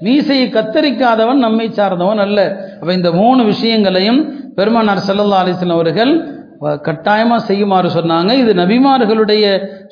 மீசையை 0.00 0.46
கத்தரிக்காதவன் 0.48 1.40
நம்மை 1.46 1.66
சார்ந்தவன் 1.72 2.18
அல்ல. 2.18 2.40
அப்ப 2.80 2.92
இந்த 2.92 3.10
மூணு 3.12 3.44
விஷயங்களையும் 3.44 4.20
பெருமானார் 4.54 5.06
செல்லல்லா 5.08 5.40
அலைஹி 5.44 5.70
அவர்கள் 5.70 6.12
கட்டாயமாக 6.60 7.46
செய்யுமாறு 7.48 7.88
சொன்னாங்க. 7.88 8.32
இது 8.32 8.54
நபிமார்களுடைய 8.54 9.44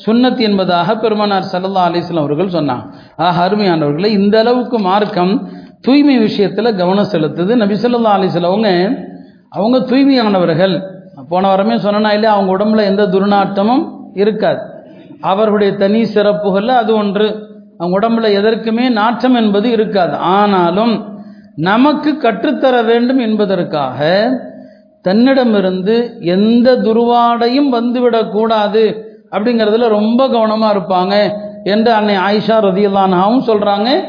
சுன்னத் 0.07 0.41
என்பதாக 0.41 0.97
பெருமானார் 0.97 1.51
ஸல்லல்லாஹு 1.53 1.89
அலிஸ்லாம் 1.91 2.25
அவர்கள் 2.25 2.55
சொன்னாங்க. 2.57 2.85
ஆக 3.17 3.49
அருமையானவர்களே 3.49 4.11
இந்த 4.19 4.39
அளவுக்கு 4.39 4.79
மார்க்கம் 4.79 5.35
தூய்மை 5.81 6.19
விஷயத்தில் 6.19 6.77
கவனம் 6.77 7.11
செலுத்துது. 7.13 7.53
நபி 7.63 7.75
ஸல்லல்லாஹு 7.75 8.19
அலைஹி 8.19 8.45
அவங்க 8.45 8.71
அவங்க 9.51 9.79
தூய்மையானவர்கள். 9.91 10.77
போன 11.29 11.49
வாரமே 11.49 11.79
சொன்னா 11.79 12.13
இல்லையா 12.13 12.33
அவங்க 12.37 12.51
உடம்புல 12.57 12.85
எந்த 12.91 13.03
துர்நாற்றமும் 13.07 13.85
இருக்காது. 14.15 14.61
அவர்களுடைய 15.21 15.73
தனி 15.77 16.01
சிறப்புகளில் 16.15 16.81
அது 16.83 16.93
ஒன்று. 16.95 17.29
அவங்க 17.79 17.95
உடம்புல 18.01 18.27
எதற்குமே 18.41 18.89
நாற்றம் 18.89 19.35
என்பது 19.35 19.71
இருக்காது. 19.71 20.17
ஆனாலும் 20.17 20.95
நமக்கு 21.57 22.11
கற்றுத்தர 22.19 22.83
வேண்டும் 22.83 23.19
என்பதற்காக 23.19 24.01
தன்னிடமிருந்து 25.05 26.17
எந்த 26.21 26.77
துருவாடையும் 26.77 27.73
வந்துவிடக்கூடாது 27.73 29.03
அப்படிங்கிறதுல 29.31 29.89
ரொம்ப 29.89 30.29
கவனமா 30.29 30.69
இருப்பாங்க 30.77 31.31
என்று 31.65 31.93
அன்னை 31.93 32.17
ஆயிஷா 32.17 32.51
ரதியல்லானாவும் 32.51 33.47
சொல்றாங்க. 33.47 34.05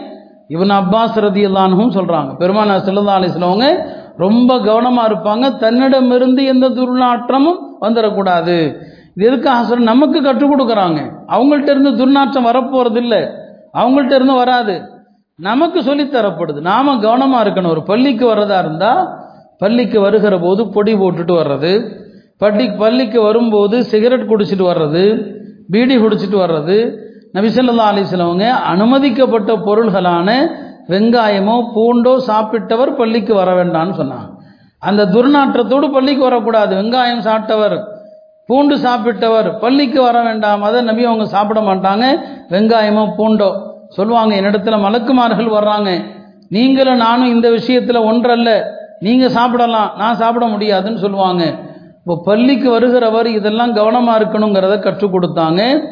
இவன் 0.48 0.70
அப்பாஸ் 0.70 1.18
ரதியல்லானும் 1.18 1.96
சொல்றாங்க. 1.98 2.36
பெருமானா 2.40 2.78
செல்லல்லா 2.78 3.18
அலிஸ்லவங்க 3.18 3.88
ரொம்ப 4.18 4.56
கவனமா 4.56 5.04
இருப்பாங்க. 5.08 5.58
தன்னிடமிருந்து 5.58 6.46
எந்த 6.46 6.70
துர்நாற்றமும் 6.70 7.60
வந்துடக்கூடாது. 7.82 8.76
இது 9.16 9.28
எதுக்காக 9.28 9.64
சொல்ல 9.64 9.84
நமக்கு 9.84 10.22
கற்றுக் 10.22 10.52
கொடுக்குறாங்க. 10.52 11.12
அவங்கள்ட்ட 11.28 11.70
இருந்து 11.70 11.92
துர்நாற்றம் 11.92 12.46
வரப்போறது 12.46 12.96
இல்லை 12.96 13.28
அவங்கள்ட்ட 13.74 14.16
இருந்து 14.16 14.34
வராது. 14.34 14.82
நமக்கு 15.36 15.84
சொல்லித் 15.84 16.16
தரப்படுது. 16.16 16.62
நாம 16.62 16.96
கவனமா 16.96 17.48
இருக்கணும். 17.48 17.70
ஒரு 17.70 17.84
பள்ளிக்கு 17.84 18.36
வர்றதா 18.36 18.60
இருந்தா 18.60 19.24
பள்ளிக்கு 19.58 20.02
வருகிற 20.02 20.40
போது 20.40 20.68
பொடி 20.68 20.94
போட்டுட்டு 20.94 21.34
வர்றது 21.42 22.04
பள்ளி 22.38 22.72
பள்ளிக்கு 22.72 23.22
வரும்போது 23.22 23.84
சிகரெட் 23.84 24.30
குடிச்சிட்டு 24.32 24.66
வர்றது 24.72 25.04
பீடி 25.72 25.98
குடிச்சிட்டு 25.98 26.38
வர்றது 26.44 27.04
நபிசல்லா 27.34 27.86
அலிஸ்லவங்க 27.92 28.50
அனுமதிக்கப்பட்ட 28.50 29.56
பொருள்களான 29.56 30.30
வெங்காயமோ 30.90 31.56
பூண்டோ 31.76 32.18
சாப்பிட்டவர் 32.28 32.96
பள்ளிக்கு 32.96 33.34
வர 33.34 33.64
வேண்டாம்னு 33.64 33.96
சொன்னாங்க. 33.98 34.28
அந்த 34.80 35.06
துர்நாற்றத்தோடு 35.06 35.92
பள்ளிக்கு 35.92 36.24
வரக்கூடாது. 36.24 36.76
வெங்காயம் 36.76 37.24
சாப்பிட்டவர் 37.26 37.84
பூண்டு 38.46 38.76
சாப்பிட்டவர் 38.76 39.60
பள்ளிக்கு 39.60 40.02
வர 40.02 40.24
வேண்டாம். 40.24 40.62
அதை 40.62 40.82
நபி 40.82 41.06
அவங்க 41.06 41.26
சாப்பிட 41.26 41.62
மாட்டாங்க. 41.62 42.06
வெங்காயமோ 42.50 43.12
பூண்டோ 43.18 43.50
சொல்லுவாங்க. 43.90 44.36
என்னிடத்துல 44.36 44.78
மலக்குமார்கள் 44.86 45.50
வர்றாங்க. 45.58 46.04
நீங்களும் 46.50 46.98
நானும் 46.98 47.30
இந்த 47.30 47.50
விஷயத்தில் 47.50 47.96
ஒன்றல்ல. 47.96 48.50
நீங்க 49.00 49.30
சாப்பிடலாம் 49.30 49.92
நான் 49.98 50.16
சாப்பிட 50.16 50.46
முடியாதுன்னு 50.46 50.98
சொல்லுவாங்க. 50.98 51.44
இப்போ 51.98 52.22
பள்ளிக்கு 52.26 52.80
வருகிறவர் 52.80 53.26
இதெல்லாம் 53.26 53.76
கவனமா 53.76 54.14
இருக்கணுங்கிறத 54.20 54.80
கற்றுக் 54.80 55.16
கொடுத்தாங்க. 55.16 55.84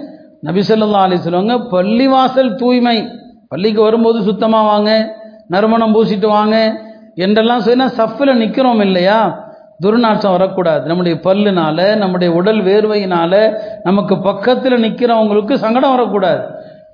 நபிசல்லா 0.43 1.17
சொல்லுவாங்க 1.17 1.55
பள்ளிவாசல் 1.55 2.55
தூய்மை. 2.55 3.07
பள்ளிக்கு 3.47 3.81
வரும்போது 3.81 4.21
சுத்தமாக 4.21 4.65
வாங்க 4.65 5.15
நறுமணம் 5.47 5.95
பூசிட்டு 5.95 6.27
வாங்க 6.27 6.81
என்றெல்லாம் 7.15 7.59
சொன்னா 7.59 7.85
சஃப்பில் 7.85 8.35
நிற்கிறோம் 8.35 8.79
இல்லையா? 8.79 9.41
துர்நாற்றம் 9.83 10.31
வரக்கூடாது. 10.31 10.85
நம்முடைய 10.85 11.19
பல்லுனால 11.23 11.97
நம்முடைய 11.97 12.33
உடல் 12.33 12.63
வேர்வையினால 12.63 13.57
நமக்கு 13.83 14.17
பக்கத்தில் 14.17 14.83
நிற்கிறவங்களுக்கு 14.83 15.53
சங்கடம் 15.53 15.89
வரக்கூடாது. 15.89 16.43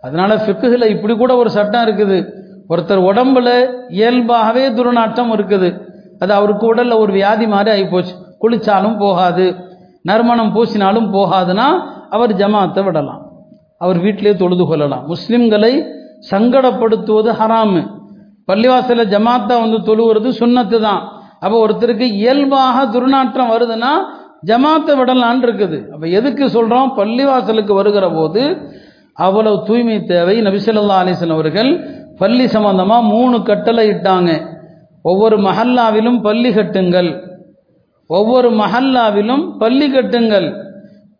அதனால 0.02 0.36
ஃபிக்குல 0.36 0.86
இப்படி 0.86 1.16
கூட 1.16 1.36
ஒரு 1.36 1.50
சட்டம் 1.50 1.88
இருக்குது. 1.88 2.28
ஒருத்தர் 2.70 3.06
உடம்புல 3.12 3.70
இயல்பாகவே 3.90 4.70
துர்நாற்றம் 4.70 5.32
இருக்குது. 5.32 5.89
அது 6.22 6.32
அவருக்கு 6.40 6.66
உடலில் 6.72 7.02
ஒரு 7.04 7.12
வியாதி 7.18 7.46
மாதிரி 7.54 7.70
ஆகிப்போச்சு 7.76 8.14
குளிச்சாலும் 8.44 8.98
போகாது. 9.04 9.46
நறுமணம் 10.10 10.52
பூசினாலும் 10.56 11.08
போகாதுன்னா 11.16 11.68
அவர் 12.16 12.32
ஜமாத்தை 12.42 12.84
விடலாம். 12.88 13.22
அவர் 13.84 13.98
வீட்டிலே 14.06 14.34
தொழுது 14.42 14.64
கொள்ளலாம். 14.68 15.04
முஸ்லிம்களை 15.12 15.74
சங்கடப்படுத்துவது 16.32 17.32
ஹராமு. 17.40 17.82
பள்ளிவாசலில் 18.50 19.12
ஜமாத்தா 19.14 19.56
வந்து 19.64 19.80
தொழுவுறது 19.90 20.30
சுண்ணத்து 20.40 20.78
தான் 20.88 21.02
அப்போ 21.44 21.56
ஒருத்தருக்கு 21.66 22.08
இயல்பாக 22.22 22.78
துர்நாற்றம் 22.94 23.52
வருதுன்னா 23.54 23.92
ஜமாத்தை 24.50 24.94
விடலான் 25.00 25.44
இருக்குது. 25.48 25.78
அப்போ 25.94 26.06
எதுக்கு 26.20 26.46
சொல்கிறோம் 26.56 26.90
பள்ளிவாசலுக்கு 27.00 27.74
வருகிற 27.80 28.06
போது 28.18 28.42
அவ்வளவு 29.28 29.58
தூய்மை 29.68 29.98
தேவை. 30.12 30.36
நபிசல்லா 30.48 30.98
அலிசன் 31.04 31.36
அவர்கள் 31.38 31.72
பள்ளி 32.22 32.46
சம்பந்தமாக 32.56 33.10
மூணு 33.14 33.38
கட்டளை 33.50 33.84
இட்டாங்க. 33.94 34.32
ஒவ்வொரு 35.12 35.38
மஹல்லாவிலும் 35.48 36.20
பள்ளி 36.28 36.52
கட்டுங்கள். 36.58 37.10
ஒவ்வொரு 38.10 38.50
மஹல்லாவிலும் 38.62 39.44
பள்ளி 39.62 39.88
கட்டுங்கள். 39.96 40.48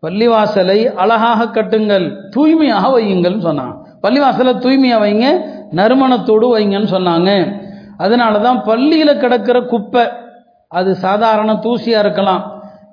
பள்ளிவாசலை 0.04 0.78
அழகாக 1.02 1.48
கட்டுங்கள். 1.56 2.06
தூய்மையாக 2.34 2.86
வையுங்கள்னு 2.94 3.46
சொன்னாங்க. 3.48 3.74
பள்ளிவாசலை 4.04 4.52
தூய்மையாக 4.64 5.02
வைங்க 5.04 5.26
நறுமணத்தோடு 5.78 6.46
வைங்கன்னு 6.54 6.90
சொன்னாங்க. 6.96 7.30
அதனால 8.04 8.34
தான் 8.46 8.60
பள்ளியில் 8.68 9.20
கிடக்கிற 9.22 9.58
குப்பை 9.72 10.04
அது 10.78 10.90
சாதாரண 11.06 11.50
தூசியாக 11.66 12.04
இருக்கலாம். 12.04 12.42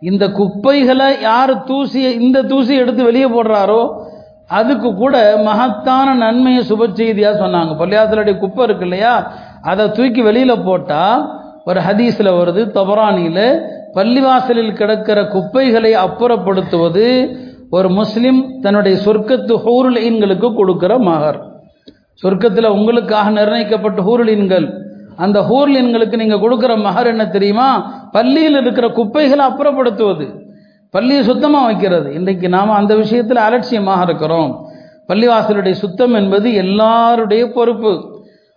இந்த 0.10 0.25
குப்பைகளை 0.39 1.07
யார் 1.29 1.53
தூசியை 1.69 2.12
இந்த 2.25 2.39
தூசி 2.51 2.73
எடுத்து 2.81 3.01
வெளியே 3.10 3.27
போடுறாரோ 3.36 3.81
அதுக்கு 4.57 4.89
கூட 5.01 5.15
மகத்தான 5.47 6.13
நன்மையை 6.23 6.62
சுப 6.69 6.83
செய்தியாக 6.99 7.39
சொன்னாங்க. 7.43 7.71
பள்ளியாசலுடைய 7.81 8.36
குப்பை 8.43 8.62
இருக்கு 8.67 8.86
இல்லையா? 8.88 9.13
அதை 9.69 9.91
தூக்கி 9.91 10.21
வெளியில் 10.21 10.63
போட்டால் 10.65 11.21
ஒரு 11.65 11.80
ஹதீஸில் 11.80 12.38
வருது 12.39 12.62
தொபரானியில் 12.77 13.45
பள்ளிவாசலில் 13.93 14.73
கிடக்கிற 14.73 15.27
குப்பைகளை 15.27 15.93
அப்புறப்படுத்துவது 15.95 17.08
ஒரு 17.69 17.89
முஸ்லீம் 17.89 18.60
தன்னுடைய 18.62 18.97
சொர்க்கத்து 19.06 19.53
ஹூருலீன்களுக்கு 19.65 20.56
கொடுக்கிற 20.56 20.97
மகர். 20.97 21.39
சொர்க்கத்தில் 22.23 22.67
உங்களுக்காக 22.67 23.30
நிர்ணயிக்கப்பட்ட 23.30 24.01
ஹூருலீன்கள். 24.01 24.67
அந்த 25.15 25.39
ஹூர்லீன்களுக்கு 25.39 26.15
நீங்கள் 26.15 26.39
கொடுக்குற 26.39 26.82
மகர் 26.82 27.08
என்ன 27.08 27.27
தெரியுமா? 27.27 27.69
பள்ளியில் 28.12 28.60
இருக்கிற 28.62 28.88
குப்பைகளை 28.88 29.45
அப்புறப்படுத்துவது. 29.45 30.27
பள்ளியை 30.89 31.23
சுத்தமாக 31.23 31.65
வைக்கிறது. 31.65 32.13
இன்றைக்கு 32.13 32.49
நாம் 32.49 32.69
அந்த 32.69 32.95
விஷயத்தில் 32.95 33.38
அலட்சியமாக 33.38 34.03
இருக்கிறோம். 34.03 34.51
பள்ளிவாசலுடைய 35.08 35.71
சுத்தம் 35.71 36.13
என்பது 36.13 36.53
எல்லாருடைய 36.53 37.43
பொறுப்பு. 37.51 37.93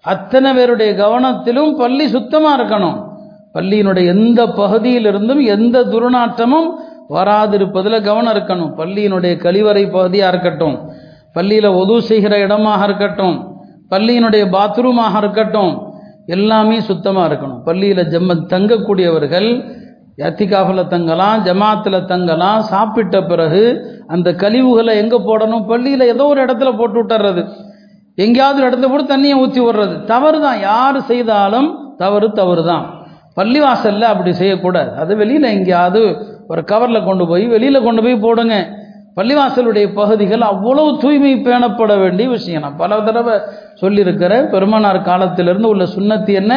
அத்தனை 0.04 0.54
பேருடைய 0.54 0.92
கவனத்திலும் 0.92 1.76
பள்ளி 1.76 2.08
சுத்தமாக 2.08 2.62
இருக்கணும். 2.62 2.98
பள்ளியினுடைய 3.54 4.06
எந்த 4.06 4.46
பகுதியிலிருந்தும் 4.46 5.42
எந்த 5.44 5.84
துர்நாற்றமும் 5.84 6.68
வராதிருப்பதில் 7.08 8.02
கவனம் 8.02 8.32
இருக்கணும். 8.34 8.72
பள்ளியினுடைய 8.76 9.34
கழிவறை 9.36 9.90
பகுதியாக 9.90 10.28
இருக்கட்டும். 10.28 10.76
பள்ளியில் 11.32 11.66
ஒது 11.66 12.02
செய்கிற 12.02 12.38
இடமாக 12.38 12.84
இருக்கட்டும். 12.84 13.36
பள்ளியினுடைய 13.90 14.44
பாத்ரூமாக 14.56 15.16
இருக்கட்டும். 15.16 15.72
எல்லாமே 16.26 16.80
சுத்தமாக 16.80 17.34
இருக்கணும். 17.34 17.62
பள்ளியில் 17.62 18.08
ஜம்ம 18.08 18.46
தங்கக்கூடியவர்கள் 18.46 19.78
எத்திகாஃபில் 20.16 20.88
தங்கலாம் 20.88 21.42
ஜமாத்தில் 21.44 22.04
தங்கலாம் 22.04 22.60
சாப்பிட்ட 22.60 23.22
பிறகு 23.22 23.62
அந்த 24.06 24.32
கழிவுகளை 24.32 24.94
எங்கே 24.96 25.16
போடணும்? 25.16 25.66
பள்ளியில் 25.66 26.00
ஏதோ 26.00 26.26
ஒரு 26.26 26.44
இடத்துல 26.44 26.76
போட்டு 26.76 26.98
விட்டுறது. 27.00 27.44
எங்கேயாவது 28.18 28.60
இடத்த 28.66 28.86
கூட 28.88 29.02
தண்ணியை 29.02 29.36
ஊற்றி 29.42 29.60
விடுறது. 29.60 30.04
தவறு 30.04 30.40
தான் 30.40 30.58
யார் 30.60 30.98
செய்தாலும் 31.10 31.68
தவறு 32.02 32.32
தவறு 32.32 32.64
தான் 32.64 32.84
பள்ளிவாசலில் 33.38 34.10
அப்படி 34.12 34.32
செய்யக்கூடாது. 34.32 34.90
அது 35.02 35.16
வெளியில் 35.16 35.52
எங்கேயாவது 35.56 36.00
ஒரு 36.48 36.62
கவரில் 36.72 37.06
கொண்டு 37.08 37.24
போய் 37.26 37.44
வெளியில் 37.46 37.84
கொண்டு 37.86 38.02
போய் 38.02 38.22
போடுங்க. 38.24 38.54
பள்ளிவாசலுடைய 39.18 39.86
பகுதிகள் 39.94 40.40
அவ்வளவு 40.40 40.98
தூய்மை 41.02 41.32
பேணப்பட 41.46 41.98
வேண்டிய 41.98 42.28
விஷயம். 42.28 42.62
நான் 42.62 42.76
பல 42.76 43.00
தடவை 43.00 43.34
சொல்லியிருக்கிற 43.82 44.50
பெருமானார் 44.52 45.00
காலத்திலிருந்து 45.02 45.68
உள்ள 45.68 45.84
சுண்ணத்து 45.96 46.32
என்ன? 46.32 46.54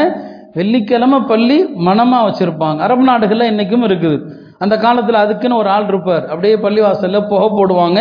வெள்ளிக்கிழமை 0.58 1.20
பள்ளி 1.32 1.58
மனமாக 1.88 2.26
வச்சுருப்பாங்க. 2.28 2.78
அரபு 2.78 3.04
நாடுகளில் 3.04 3.50
இன்றைக்கும் 3.52 3.86
இருக்குது. 3.90 4.18
அந்த 4.60 4.78
காலத்தில் 4.78 5.24
அதுக்குன்னு 5.24 5.62
ஒரு 5.62 5.70
ஆள் 5.70 5.88
இருப்பார். 5.88 6.26
அப்படியே 6.28 6.56
பள்ளிவாசலில் 6.56 7.28
புகை 7.32 7.50
போடுவாங்க. 7.60 8.00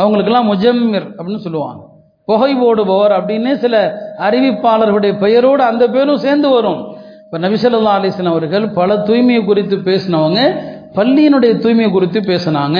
அவங்களுக்கெல்லாம் 0.00 0.50
முஜம்மிர் 0.52 1.08
அப்படின்னு 1.16 1.44
சொல்லுவாங்க. 1.46 1.82
புகை 2.28 2.52
போடுபவர் 2.54 3.12
அப்படின்னு 3.18 3.52
சில 3.62 3.76
அறிவிப்பாளர்களுடைய 4.26 5.12
பெயரோடு 5.24 5.62
அந்த 5.70 5.84
பேரும் 5.94 6.22
சேர்ந்து 6.24 6.48
வரும். 6.56 6.80
இப்போ 7.24 7.38
நபிசல்லா 7.44 7.94
அலிஸ்லாம் 7.98 8.34
அவர்கள் 8.34 8.66
பல 8.78 8.96
தூய்மையை 9.08 9.44
குறித்து 9.44 9.76
பேசினவங்க 9.88 10.40
பள்ளியினுடைய 10.96 11.52
தூய்மையை 11.64 11.90
குறித்து 11.90 12.20
பேசினாங்க. 12.20 12.78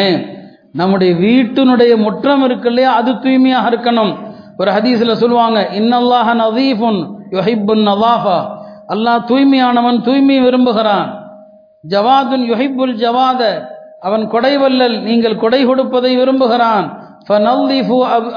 நம்முடைய 0.81 1.13
வீட்டினுடைய 1.25 1.93
முற்றம் 2.03 2.45
இருக்கு 2.45 2.69
இல்லையா 2.69 2.91
அது 3.01 3.11
தூய்மையாக 3.25 3.71
இருக்கணும். 3.71 4.13
ஒரு 4.61 4.71
ஹதீஸில் 4.77 5.21
சொல்லுவாங்க 5.23 5.59
இன்னல்லாஹ 5.81 6.29
நதீஃபுன் 6.43 7.01
யுஹிப்புன் 7.37 7.85
நவாஃபா 7.91 8.39
அல்லாஹ் 8.95 9.21
தூய்மையானவன் 9.31 9.99
தூய்மையை 10.09 10.43
விரும்புகிறான். 10.47 11.09
ஜவாதுன் 11.85 12.45
யுஹிப்புல் 12.51 12.95
ஜவாத. 13.05 13.43
அவன் 14.07 14.25
கொடைவல்லல் 14.33 14.97
நீங்கள் 15.09 15.41
கொடை 15.43 15.61
கொடுப்பதை 15.65 16.13
விரும்புகிறான். 16.21 16.87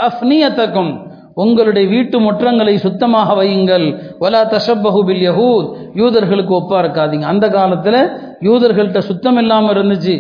அஃப்னியத்தக்கும் 0.07 1.03
உங்களுடைய 1.33 1.89
வீட்டு 1.89 2.19
முற்றங்களை 2.19 2.75
சுத்தமாக 2.75 3.43
வையுங்கள். 3.43 3.85
வலா 4.19 4.41
தஷப்பஹு 4.53 5.01
பில் 5.05 5.23
யஹூத். 5.29 5.67
யூதர்களுக்கு 5.95 6.53
ஒப்பா 6.59 6.77
இருக்காதீங்க 6.83 7.21
அந்த 7.21 7.49
காலத்தில் 7.49 7.99
யூதர்கள்ட்ட 8.41 8.97
சுத்தம் 8.97 9.37
இல்லாமல் 9.37 9.75
இருந்துச்சு. 9.75 10.15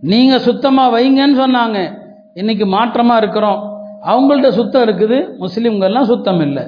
நீங்கள் 0.00 0.40
சுத்தமாக 0.40 1.00
வைங்கன்னு 1.00 1.38
சொன்னாங்க. 1.42 1.78
இன்னைக்கு 2.34 2.66
மாற்றமாக 2.66 3.16
இருக்கிறோம். 3.16 3.60
அவங்கள்ட்ட 4.06 4.48
சுத்தம் 4.48 4.84
இருக்குது. 4.88 5.18
முஸ்லீம்கள்லாம் 5.40 6.10
சுத்தம் 6.12 6.40
இல்லை. 6.40 6.62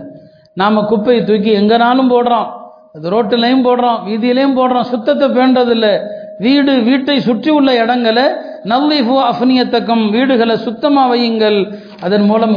நாம் 0.53 0.87
குப்பையை 0.87 1.25
தூக்கி 1.25 1.51
எங்கனாலும் 1.59 2.13
போடுறோம். 2.13 2.47
அது 2.95 3.11
ரோட்டிலையும் 3.11 3.67
போடுறோம். 3.69 3.99
வீதியிலையும் 4.07 4.59
போடுறோம். 4.59 4.87
சுத்தத்தை 4.93 5.29
பேண்டதில்லை 5.29 5.99
வீடு 6.39 6.83
வீட்டை 6.83 7.21
சுற்றி 7.21 7.51
உள்ள 7.51 7.75
இடங்களை 7.83 8.25
நல்லிஃபு 8.73 9.17
அஃப்னியத்தக்கம் 9.31 10.05
வீடுகளை 10.15 10.55
சுத்தமாக 10.67 11.11
வையுங்கள். 11.13 11.59
அதன் 12.07 12.27
மூலம் 12.31 12.55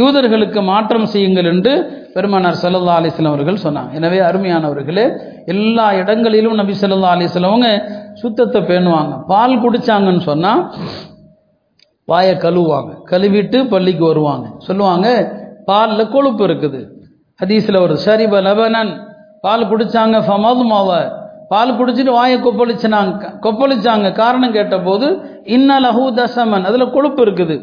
யூதர்களுக்கு 0.00 0.60
மாற்றம் 0.70 1.06
செய்யுங்கள் 1.12 1.48
என்று 1.52 1.72
பெருமானார் 2.14 2.60
சல்லல்லா 2.62 2.96
அலிஸ்லாம் 3.00 3.34
அவர்கள் 3.34 3.64
சொன்னாங்க. 3.66 3.90
எனவே 3.98 4.18
அருமையானவர்களே 4.28 5.06
எல்லா 5.54 5.86
இடங்களிலும் 6.00 6.58
நபி 6.60 6.74
சல்லா 6.80 7.12
அலிஸ்லவங்க 7.16 7.68
சுத்தத்தை 8.22 8.60
பேணுவாங்க. 8.70 9.12
பால் 9.32 9.60
குடிச்சாங்கன்னு 9.64 10.24
சொன்னால் 10.30 10.62
வாயை 12.10 12.34
கழுவுவாங்க. 12.44 12.92
கழுவிட்டு 13.12 13.58
பள்ளிக்கு 13.74 14.04
வருவாங்க. 14.10 14.46
சொல்லுவாங்க 14.68 15.08
பாலில் 15.70 16.12
கொழுப்பு 16.14 16.42
இருக்குது. 16.48 16.80
ஹதீஸில் 17.40 17.84
ஒரு 17.86 17.94
சரிப 18.06 18.40
லபனன். 18.48 18.92
பால் 19.44 19.68
குடித்தாங்க 19.70 20.16
ஃபமது 20.26 20.64
மாவை 20.70 21.00
பால் 21.50 21.76
குடிச்சிட்டு 21.78 22.10
வாயை 22.10 22.38
கொப்பளிச்சினாங்க. 22.40 23.22
கொப்பளிச்சாங்க. 23.44 24.12
காரணம் 24.12 24.52
கேட்டபோது 24.52 25.06
இன்ன 25.44 25.80
லஹூ 25.80 26.04
தசமன். 26.18 26.64
அதில் 26.64 26.90
கொழுப்பு 26.90 27.24
இருக்குது. 27.24 27.56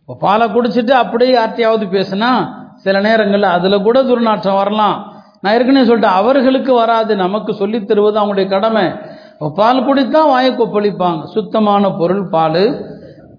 இப்போ 0.00 0.14
பாலை 0.20 0.46
குடிச்சிட்டு 0.48 0.90
அப்படியே 0.90 1.32
யார்ட்டையாவது 1.38 1.86
பேசுனா 1.96 2.30
சில 2.74 3.00
நேரங்களில் 3.00 3.54
அதில் 3.56 3.82
கூட 3.82 4.02
துர்நாற்றம் 4.02 4.54
வரலாம். 4.54 5.12
நான் 5.40 5.54
ஏற்கனவே 5.54 5.88
சொல்லிட்டேன் 5.88 6.18
அவர்களுக்கு 6.20 6.74
வராது. 6.74 7.16
நமக்கு 7.16 7.54
சொல்லித் 7.54 7.88
தருவது 7.88 8.20
அவங்களுடைய 8.20 8.48
கடமை. 8.48 8.84
பால் 9.54 9.84
குடித்தா 9.86 10.26
வாயை 10.26 10.52
கொப்பளிப்பாங்க. 10.52 11.24
சுத்தமான 11.24 11.90
பொருள் 11.98 12.28
பால். 12.28 12.62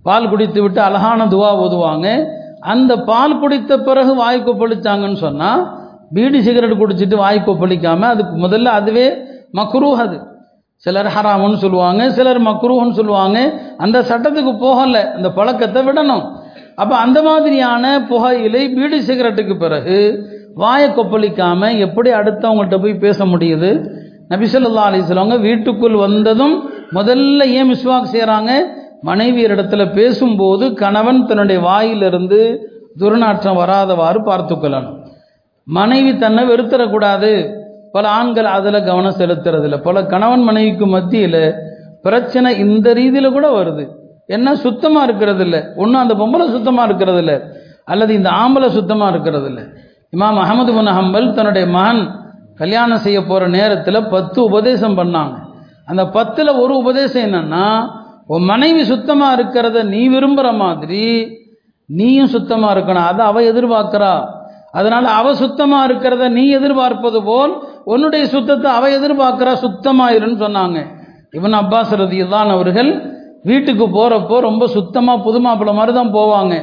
பால் 0.03 0.29
குடித்து 0.29 0.62
விட்டு 0.62 0.81
அழகான 0.81 1.25
துவா 1.25 1.49
ஓதுவாங்க. 1.63 2.07
அந்த 2.60 2.95
பால் 2.97 3.39
குடித்த 3.39 3.77
பிறகு 3.77 4.15
வாய் 4.15 4.43
கொப்பளிச்சாங்கன்னு 4.45 5.21
சொன்னால் 5.25 5.63
பீடி 6.13 6.41
சிகரெட் 6.41 6.79
குடிச்சிட்டு 6.81 7.15
வாய் 7.15 7.43
கொப்பளிக்காமல் 7.45 8.13
அதுக்கு 8.13 8.36
முதல்ல 8.47 8.65
அதுவே 8.79 9.07
மக்ரூஹ் 9.60 10.02
அது 10.06 10.17
சிலர் 10.86 11.10
ஹராமுன்னு 11.15 11.60
சொல்லுவாங்க 11.62 12.02
சிலர் 12.17 12.41
மக்ரூஹ்னு 12.41 12.98
சொல்லுவாங்க. 13.00 13.38
அந்த 13.78 13.98
சட்டத்துக்கு 14.10 14.52
போகலை 14.65 15.02
அந்த 15.17 15.30
பழக்கத்தை 15.38 15.82
விடணும். 15.88 16.26
அப்போ 16.76 16.96
அந்த 16.96 17.20
மாதிரியான 17.24 18.06
புகையிலை 18.10 18.62
பீடி 18.70 19.00
சிகரெட்டுக்கு 19.08 19.56
பிறகு 19.60 19.98
வாயை 20.56 20.89
கொப்பளிக்காம 20.89 21.72
எப்படி 21.78 22.10
அடுத்தவங்கள்ட்ட 22.12 22.78
போய் 22.82 23.02
பேச 23.06 23.26
முடியுது? 23.26 23.72
நபிசல்லா 24.30 24.86
அலிஸ்லவங்க 24.89 25.36
வீட்டுக்குள் 25.39 25.98
வந்ததும் 26.06 26.56
முதல்ல 26.93 27.43
ஏன் 27.58 27.70
மிஸ்வாக் 27.72 28.13
செய்கிறாங்க 28.13 28.52
மனைவியரிடத்துல 29.06 29.84
பேசும்போது 29.93 30.65
கணவன் 30.74 31.26
தன்னுடைய 31.26 31.60
வாயிலிருந்து 31.62 32.39
துர்நாற்றம் 33.00 33.60
வராதவாறு 33.62 34.20
பார்த்துக்கொள்ளணும். 34.30 34.98
மனைவி 35.67 36.12
தன்னை 36.17 36.43
வெறுத்தரக்கூடாது 36.50 37.32
பல 37.91 38.10
ஆண்கள் 38.10 38.50
அதில் 38.56 38.86
கவனம் 38.89 39.19
செலுத்துறதில்ல. 39.21 39.78
பல 39.88 40.04
கணவன் 40.06 40.43
மனைவிக்கு 40.43 40.88
மத்தியில் 40.88 41.41
பிரச்சனை 42.06 42.50
இந்த 42.65 42.88
ரீதியில் 42.93 43.36
கூட 43.38 43.47
வருது. 43.60 43.84
என்ன 44.36 44.56
சுத்தமாக 44.56 45.06
இருக்கிறது 45.08 45.43
இல்லை 45.43 45.62
ஒன்றும் 45.82 46.02
அந்த 46.02 46.13
பொம்பளை 46.13 46.45
சுத்தமாக 46.56 46.88
இருக்கிறது 46.89 47.17
இல்லை 47.17 47.38
அல்லது 47.91 48.12
இந்த 48.13 48.30
ஆம்பளை 48.41 48.69
சுத்தமாக 48.78 49.12
இருக்கிறது 49.13 49.47
இல்லை 49.47 49.63
இமாம் 50.15 50.39
அகமது 50.43 50.71
பின் 50.78 50.95
ஹம்பல் 50.97 51.34
தன்னுடைய 51.34 51.65
மகன் 51.67 52.02
கல்யாணம் 52.56 53.04
செய்ய 53.06 53.19
போகிற 53.23 53.47
நேரத்தில் 53.47 54.08
பத்து 54.13 54.39
உபதேசம் 54.43 54.97
பண்ணாங்க. 54.97 55.36
அந்த 55.86 56.04
பத்தில் 56.08 56.52
ஒரு 56.62 56.73
உபதேசம் 56.78 57.26
என்னன்னா 57.28 57.65
உன் 58.28 58.43
மனைவி 58.43 58.84
சுத்தமாக 58.84 59.36
இருக்கிறத 59.38 59.84
நீ 59.84 60.02
விரும்புகிற 60.10 60.50
மாதிரி 60.56 61.06
நீயும் 61.89 62.34
சுத்தமாக 62.36 62.73
இருக்கணும். 62.76 63.08
அதை 63.12 63.26
அவ 63.26 63.41
எதிர்பார்க்குறா. 63.52 64.13
அதனால 64.71 65.06
அவ 65.10 65.28
சுத்தமாக 65.34 65.88
இருக்கிறத 65.88 66.30
நீ 66.30 66.43
எதிர்பார்ப்பது 66.50 67.19
போல் 67.23 67.54
உன்னுடைய 67.93 68.23
சுத்தத்தை 68.34 68.69
அவ 68.78 68.86
எதிர்பார்க்கிறா 68.97 69.54
சுத்தமாயிருன்னு 69.65 70.39
சொன்னாங்க. 70.45 70.80
இவன் 71.38 71.56
அப்பாஸ் 71.62 71.93
ரதியுல்லான் 72.02 72.52
அவர்கள் 72.56 72.91
வீட்டுக்கு 73.50 73.86
போகிறப்போ 73.97 74.36
ரொம்ப 74.47 74.63
சுத்தமாக 74.76 75.23
புது 75.26 75.39
மாப்பிள்ளை 75.45 75.73
மாதிரி 75.80 75.93
தான் 75.97 76.15
போவாங்க. 76.17 76.56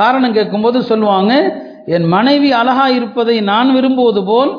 காரணம் 0.00 0.36
கேட்கும்போது 0.38 0.78
சொல்லுவாங்க 0.90 1.32
என் 1.96 2.06
மனைவி 2.16 2.50
அழகா 2.60 2.86
இருப்பதை 2.98 3.36
நான் 3.50 3.70
விரும்புவது 3.76 4.22
போல் 4.30 4.52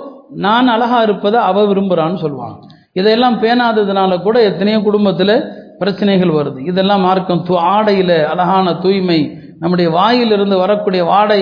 நான் 0.45 0.67
அழகா 0.75 0.99
இருப்பதை 1.07 1.39
அவ 1.49 1.63
விரும்புகிறான்னு 1.71 2.19
சொல்லுவாங்க. 2.25 2.57
இதையெல்லாம் 2.99 3.37
பேணாததுனால 3.43 4.17
கூட 4.25 4.37
எத்தனையோ 4.49 4.79
குடும்பத்தில் 4.87 5.35
பிரச்சனைகள் 5.81 6.33
வருது. 6.39 6.59
இதெல்லாம் 6.71 7.05
மார்க்கம் 7.07 7.43
ஆடையில் 7.73 8.15
அழகான 8.31 8.73
தூய்மை 8.83 9.19
நம்முடைய 9.61 9.89
வாயிலிருந்து 9.97 10.55
வரக்கூடிய 10.63 11.01
வாடை 11.13 11.41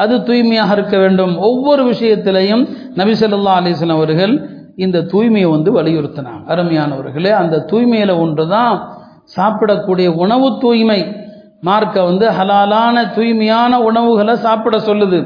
அது 0.00 0.14
தூய்மையாக 0.28 0.74
இருக்க 0.76 0.96
வேண்டும். 1.02 1.34
ஒவ்வொரு 1.48 1.82
விஷயத்திலையும் 1.92 2.62
நபி 3.00 3.12
ஸல்லல்லாஹு 3.20 3.90
அவர்கள் 3.96 4.34
இந்த 4.84 4.98
தூய்மையை 5.12 5.48
வந்து 5.54 5.70
வலியுறுத்தினாங்க. 5.78 6.42
அருமையானவர்களே 6.52 7.32
அந்த 7.42 7.56
தூய்மையில் 7.70 8.14
ஒன்று 8.22 8.44
தான் 8.54 8.74
சாப்பிடக்கூடிய 9.36 10.08
உணவு 10.24 10.48
தூய்மை. 10.64 11.00
மார்க்க 11.68 12.04
வந்து 12.10 12.26
ஹலாலான 12.36 12.96
தூய்மையான 13.16 13.72
உணவுகளை 13.88 14.34
சாப்பிட 14.46 14.76
சொல்லுது. 14.88 15.20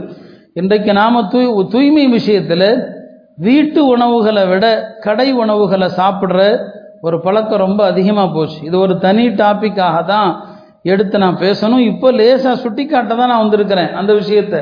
இன்றைக்கு 0.61 0.93
நாம 1.01 1.23
தூய் 1.33 1.49
தூய்மை 1.75 2.05
விஷயத்தில் 2.17 2.69
வீட்டு 3.47 3.81
உணவுகளை 3.95 4.45
விட 4.51 4.67
கடை 5.07 5.29
உணவுகளை 5.43 5.89
சாப்பிட்ற 6.01 6.41
ஒரு 7.07 7.17
பழக்கம் 7.25 7.63
ரொம்ப 7.67 7.81
அதிகமாக 7.93 8.29
போச்சு. 8.37 8.59
இது 8.69 8.77
ஒரு 8.85 8.95
தனி 9.07 9.25
டாப்பிக்காக 9.41 9.97
தான் 10.13 10.31
எடுத்து 10.93 11.17
நான் 11.25 11.41
பேசணும். 11.45 11.83
இப்போ 11.91 12.09
லேசாக 12.19 12.55
சுட்டி 12.65 12.85
காட்ட 12.87 13.13
தான் 13.21 13.31
நான் 13.33 13.43
வந்திருக்கிறேன் 13.45 13.93
அந்த 14.01 14.13
விஷயத்தை. 14.21 14.61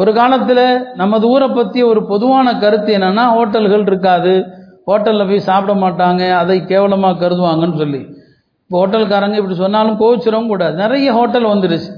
ஒரு 0.00 0.10
காலத்தில் 0.18 0.64
நமது 1.00 1.26
ஊரை 1.34 1.48
பற்றி 1.56 1.80
ஒரு 1.90 2.00
பொதுவான 2.10 2.54
கருத்து 2.62 2.90
என்னென்னா 2.98 3.24
ஹோட்டல்கள் 3.36 3.84
இருக்காது. 3.90 4.34
ஹோட்டலில் 4.90 5.28
போய் 5.30 5.46
சாப்பிட 5.48 5.72
மாட்டாங்க. 5.84 6.22
அதை 6.42 6.56
கேவலமாக 6.70 7.20
கருதுவாங்கன்னு 7.22 7.80
சொல்லி. 7.82 8.00
இப்போ 8.64 8.76
ஹோட்டல்காரங்க 8.82 9.36
இப்படி 9.40 9.56
சொன்னாலும் 9.64 9.98
கோவிச்சிடவும் 10.02 10.50
கூடாது. 10.52 10.74
நிறைய 10.84 11.08
ஹோட்டல் 11.18 11.50
வந்துடுச்சு 11.52 11.90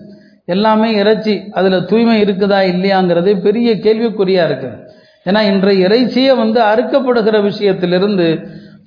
எல்லாமே 0.55 0.89
இறைச்சி. 1.03 1.35
அதில் 1.59 1.87
தூய்மை 1.91 2.17
இருக்குதா 2.25 2.59
இல்லையாங்கிறது 2.73 3.31
பெரிய 3.47 3.71
கேள்விக்குறியாக 3.87 4.49
இருக்குது 4.51 4.81
ஏன்னா 5.29 5.41
இன்றைய 5.51 5.87
இறைச்சியை 5.87 6.33
வந்து 6.43 6.61
அறுக்கப்படுகிற 6.71 7.37
விஷயத்திலிருந்து 7.51 8.27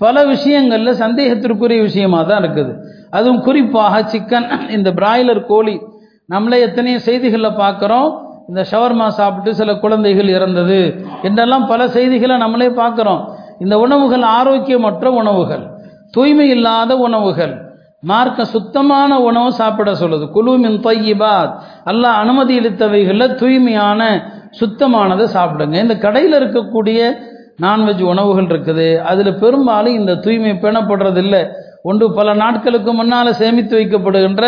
பல 0.04 0.26
விஷயங்களில் 0.34 1.00
சந்தேகத்திற்குரிய 1.04 1.80
விஷயமாக 1.88 2.26
தான் 2.30 2.42
இருக்குது. 2.44 2.74
அதுவும் 3.10 3.42
குறிப்பாக 3.42 4.02
சிக்கன் 4.14 4.48
இந்த 4.70 4.90
பிராய்லர் 4.92 5.42
கோழி. 5.46 5.76
நம்மளே 6.26 6.58
எத்தனையோ 6.62 7.00
செய்திகளில் 7.00 7.60
பார்க்குறோம் 7.64 8.10
இந்த 8.50 8.62
ஷவர்மா 8.72 9.08
சாப்பிட்டு 9.08 9.52
சில 9.56 9.76
குழந்தைகள் 9.76 10.28
இறந்தது 10.28 10.80
என்றெல்லாம் 11.22 11.68
பல 11.68 11.88
செய்திகளை 11.88 12.38
நம்மளே 12.38 12.68
பார்க்குறோம். 12.68 13.22
இந்த 13.60 13.80
உணவுகள் 13.80 14.26
ஆரோக்கியமற்ற 14.40 15.06
உணவுகள் 15.22 15.64
தூய்மை 16.12 16.50
இல்லாத 16.50 16.98
உணவுகள். 16.98 17.54
மார்க்க 18.02 18.46
சுத்தமான 18.46 19.12
உணவு 19.20 19.52
சாப்பிட 19.52 19.92
சொல்லுது. 19.92 20.26
குழுமின் 20.36 20.78
தொய்யிபாத். 20.88 21.54
அல்லாஹ் 21.86 22.18
அனுமதி 22.24 22.60
அளித்தவைகளில் 22.60 23.36
தூய்மையான 23.36 24.02
சுத்தமானதை 24.60 25.26
சாப்பிடுங்க. 25.34 25.74
இந்த 25.74 25.98
கடையில் 25.98 26.38
இருக்கக்கூடிய 26.40 27.00
நான்வெஜ் 27.62 28.04
உணவுகள் 28.04 28.46
இருக்குது. 28.46 28.98
அதில் 29.12 29.40
பெரும்பாலும் 29.40 29.94
இந்த 29.94 30.16
தூய்மை 30.16 30.52
பேணப்படுறதில்லை. 30.52 31.42
ஒன்று 31.90 32.06
பல 32.18 32.34
நாட்களுக்கு 32.44 32.92
முன்னால் 33.00 33.38
சேமித்து 33.42 33.76
வைக்கப்படுகின்ற 33.80 34.44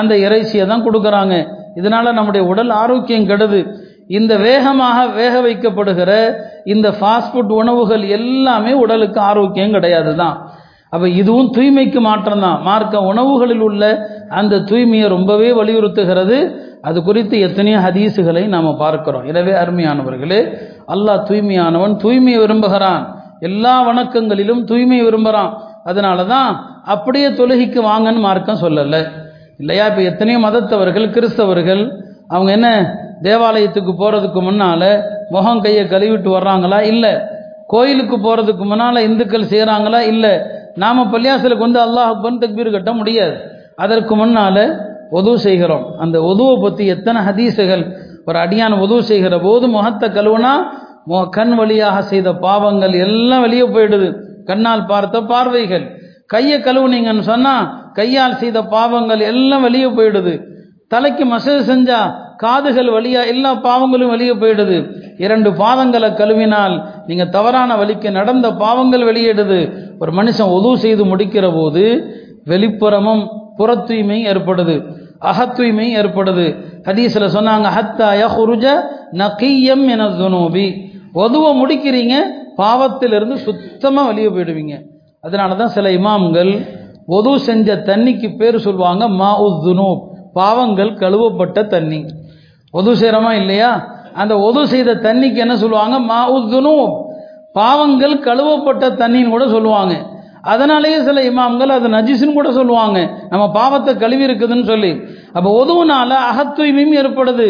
அந்த 0.00 0.12
இறைச்சியை 0.26 0.66
தான் 0.72 0.84
கொடுக்குறாங்க. 0.86 1.34
இதனால் 1.80 2.16
நம்முடைய 2.18 2.42
உடல் 2.52 2.72
ஆரோக்கியம் 2.82 3.28
கெடுது. 3.30 3.60
இந்த 4.18 4.32
வேகமாக 4.46 4.98
வேக 5.18 5.34
வைக்கப்படுகிற 5.46 6.12
இந்த 6.74 6.88
ஃபாஸ்ட் 6.98 7.32
ஃபுட் 7.32 7.52
உணவுகள் 7.62 8.04
எல்லாமே 8.18 8.72
உடலுக்கு 8.84 9.20
ஆரோக்கியம் 9.30 9.74
கிடையாது 9.76 10.12
தான் 10.22 10.36
அப்போ 10.94 11.06
இதுவும் 11.20 11.50
தூய்மைக்கு 11.56 12.00
மாற்றம் 12.06 12.44
தான் 12.44 12.62
மார்க்க 12.68 13.00
உணவுகளில் 13.10 13.64
உள்ள 13.66 13.82
அந்த 14.38 14.60
தூய்மையை 14.70 15.08
ரொம்பவே 15.14 15.48
வலியுறுத்துகிறது. 15.58 16.38
அது 16.88 16.98
குறித்து 17.08 17.36
எத்தனையோ 17.46 17.78
ஹதீஸுகளை 17.86 18.42
நாம் 18.54 18.68
பார்க்கிறோம். 18.82 19.24
எனவே 19.30 19.54
அருமையானவர்களே 19.62 20.40
அல்லாஹ் 20.94 21.24
தூய்மையானவன் 21.30 21.94
தூய்மையை 22.04 22.38
விரும்புகிறான். 22.44 23.02
எல்லா 23.48 23.74
வணக்கங்களிலும் 23.88 24.62
தூய்மை 24.70 25.00
விரும்புகிறான் 25.06 25.52
அதனால 25.90 26.24
தான் 26.34 26.50
அப்படியே 26.94 27.28
தொழுகைக்கு 27.38 27.80
வாங்கன்னு 27.90 28.20
மார்க்கம் 28.26 28.62
சொல்லலை. 28.64 29.00
இல்லையா? 29.62 29.84
இப்போ 29.90 30.02
எத்தனையோ 30.10 30.38
மதத்தவர்கள் 30.46 31.06
கிறிஸ்தவர்கள் 31.16 31.82
அவங்க 32.34 32.50
என்ன 32.58 32.68
தேவாலயத்துக்கு 33.26 33.92
போகிறதுக்கு 34.00 34.40
முன்னால் 34.48 34.90
முகம் 35.34 35.62
கையை 35.64 35.84
கழுவிட்டு 35.92 36.30
வர்றாங்களா? 36.36 36.78
இல்லை. 36.92 37.12
கோயிலுக்கு 37.72 38.16
போகிறதுக்கு 38.26 38.64
முன்னால் 38.72 39.06
இந்துக்கள் 39.08 39.50
செய்கிறாங்களா 39.52 40.00
இல்லை. 40.12 40.34
நாம் 40.82 41.10
பள்ளியாசலுக்கு 41.14 41.66
வந்து 41.66 41.80
அல்லாஹ் 41.86 42.10
அக்பர் 42.12 42.42
தக்பீர் 42.42 42.76
கட்ட 42.76 42.90
முடியாது. 43.00 43.34
அதற்கு 43.84 44.14
முன்னால் 44.20 44.64
உதவு 45.18 45.38
செய்கிறோம். 45.46 45.84
அந்த 46.04 46.16
உதவை 46.30 46.54
பற்றி 46.64 46.84
எத்தனை 46.94 47.20
ஹதீசுகள் 47.28 47.84
ஒரு 48.28 48.38
அடியான 48.44 48.78
உதவு 48.84 49.02
செய்கிற 49.10 49.34
போது 49.46 49.66
முகத்தை 49.74 50.08
கழுவுனா 50.16 50.54
கண் 51.36 51.52
வழியாக 51.58 51.98
செய்த 52.12 52.28
பாவங்கள் 52.46 52.94
எல்லாம் 53.04 53.44
வெளியே 53.46 53.66
போயிடுது. 53.74 54.08
கண்ணால் 54.48 54.88
பார்த்த 54.90 55.16
பார்வைகள். 55.32 55.84
கையை 56.32 56.56
கழுவுனீங்கன்னு 56.60 57.24
சொன்னால் 57.32 57.66
கையால் 57.98 58.40
செய்த 58.40 58.58
பாவங்கள் 58.74 59.22
எல்லாம் 59.32 59.64
வெளியே 59.66 59.88
போயிடுது. 59.98 60.34
தலைக்கு 60.92 61.24
மசேஜ் 61.32 61.68
செஞ்சா 61.70 62.00
காதுகள் 62.42 62.90
வழியா 62.96 63.22
எல்லா 63.32 63.50
பாவங்களும் 63.66 64.12
வெளியே 64.14 64.34
போயிடுது. 64.42 64.76
இரண்டு 65.24 65.50
பாதங்களை 65.62 66.08
கழுவினால் 66.20 66.74
நீங்க 67.08 67.24
தவறான 67.36 67.70
வழிக்கு 67.80 68.08
நடந்த 68.18 68.46
பாவங்கள் 68.62 69.04
வெளியிடுது. 69.08 69.58
ஒரு 70.02 70.12
மனுஷன் 70.18 70.54
உதவு 70.58 70.76
செய்து 70.84 71.04
முடிக்கிற 71.12 71.46
போது 71.54 71.84
வெளிப்புறமும் 72.52 73.24
புற 73.58 73.70
தூய்மை 73.88 74.18
ஏற்படுது. 74.32 74.76
அகத்தூய்மையும் 75.30 75.96
ஏற்படுது. 76.00 76.46
ஹதீஸ்ல 76.86 77.28
சொன்னாங்க 77.36 77.68
ஹத்தா 77.76 78.08
யஹ்ருஜ 78.22 78.66
நகியம் 79.22 79.84
என 79.94 80.04
துனோபி. 80.20 80.66
உதவ 81.22 81.44
முடிக்கிறீங்க 81.60 82.16
பாவத்திலிருந்து 82.58 83.34
சுத்தமா 83.34 84.02
வெளியே 84.06 84.28
போயிடுவீங்க. 84.28 84.74
அதனால 85.20 85.54
தான் 85.54 85.74
சில 85.76 85.90
இமாம்கள் 85.90 86.52
ஒது 87.06 87.38
செஞ்ச 87.38 87.76
தண்ணிக்கு 87.76 88.28
பேர் 88.36 88.56
சொல்லுவாங்க 88.58 89.08
மா 89.08 89.30
உத்னூப் 89.42 90.02
பாவங்கள் 90.32 90.90
கழுவப்பட்ட 90.92 91.66
தண்ணி. 91.66 92.00
ஒது 92.70 92.90
செய்கிறோமா 92.94 93.30
இல்லையா? 93.32 93.70
அந்த 94.12 94.38
ஒது 94.38 94.66
செய்த 94.66 94.94
தண்ணிக்கு 94.94 95.36
என்ன 95.36 95.56
சொல்லுவாங்க? 95.56 95.98
மா 95.98 96.20
உத்னூப் 96.32 96.94
பாவங்கள் 97.52 98.14
கழுவப்பட்ட 98.18 98.88
தண்ணின்னு 99.02 99.28
கூட 99.28 99.48
சொல்லுவாங்க. 99.48 99.94
அதனாலேயே 100.42 100.98
சில 101.02 101.22
இமாம்கள் 101.22 101.68
அது 101.68 101.88
நஜிஸ்னு 101.88 102.32
கூட 102.32 102.52
சொல்லுவாங்க. 102.52 102.98
நம்ம 103.30 103.50
பாவத்தை 103.50 103.96
கழுவி 103.96 104.24
இருக்குதுன்னு 104.26 104.64
சொல்லி. 104.64 104.92
அப்போ 105.32 105.48
உதவுனால 105.62 106.10
அகத்தூய்மையும் 106.30 106.96
ஏற்படுது 107.00 107.48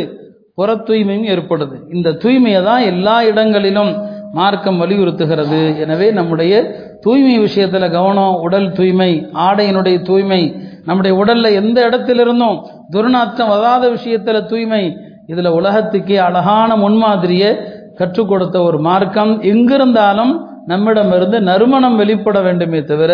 புற 0.55 0.75
தூய்மையும் 0.75 1.29
ஏற்படுது. 1.35 1.77
இந்த 1.92 2.11
தூய்மையை 2.23 2.64
தான் 2.64 2.81
எல்லா 2.81 3.16
இடங்களிலும் 3.23 3.92
மார்க்கம் 4.33 4.81
வலியுறுத்துகிறது. 4.83 5.79
எனவே 5.79 6.11
நம்முடைய 6.11 6.55
தூய்மை 7.01 7.38
விஷயத்தில் 7.38 7.91
கவனம் 7.91 8.35
உடல் 8.41 8.73
தூய்மை 8.73 9.11
ஆடையினுடைய 9.33 10.03
தூய்மை 10.03 10.41
நம்முடைய 10.85 11.25
உடல்ல 11.25 11.53
எந்த 11.55 11.88
இடத்திலிருந்தும் 11.88 12.59
துர்நாற்றம் 12.93 13.49
வராத 13.49 13.88
விஷயத்தில் 13.88 14.47
தூய்மை 14.47 14.83
இதில் 15.27 15.57
உலகத்துக்கே 15.59 16.17
அழகான 16.17 16.77
முன்மாதிரியை 16.77 17.51
கற்றுக் 17.95 18.29
கொடுத்த 18.29 18.62
ஒரு 18.62 18.79
மார்க்கம். 18.79 19.43
எங்கிருந்தாலும் 19.43 20.47
நம்மிடமிருந்து 20.67 21.41
நறுமணம் 21.41 21.97
வெளிப்பட 21.97 22.41
வேண்டுமே 22.41 22.85
தவிர 22.85 23.12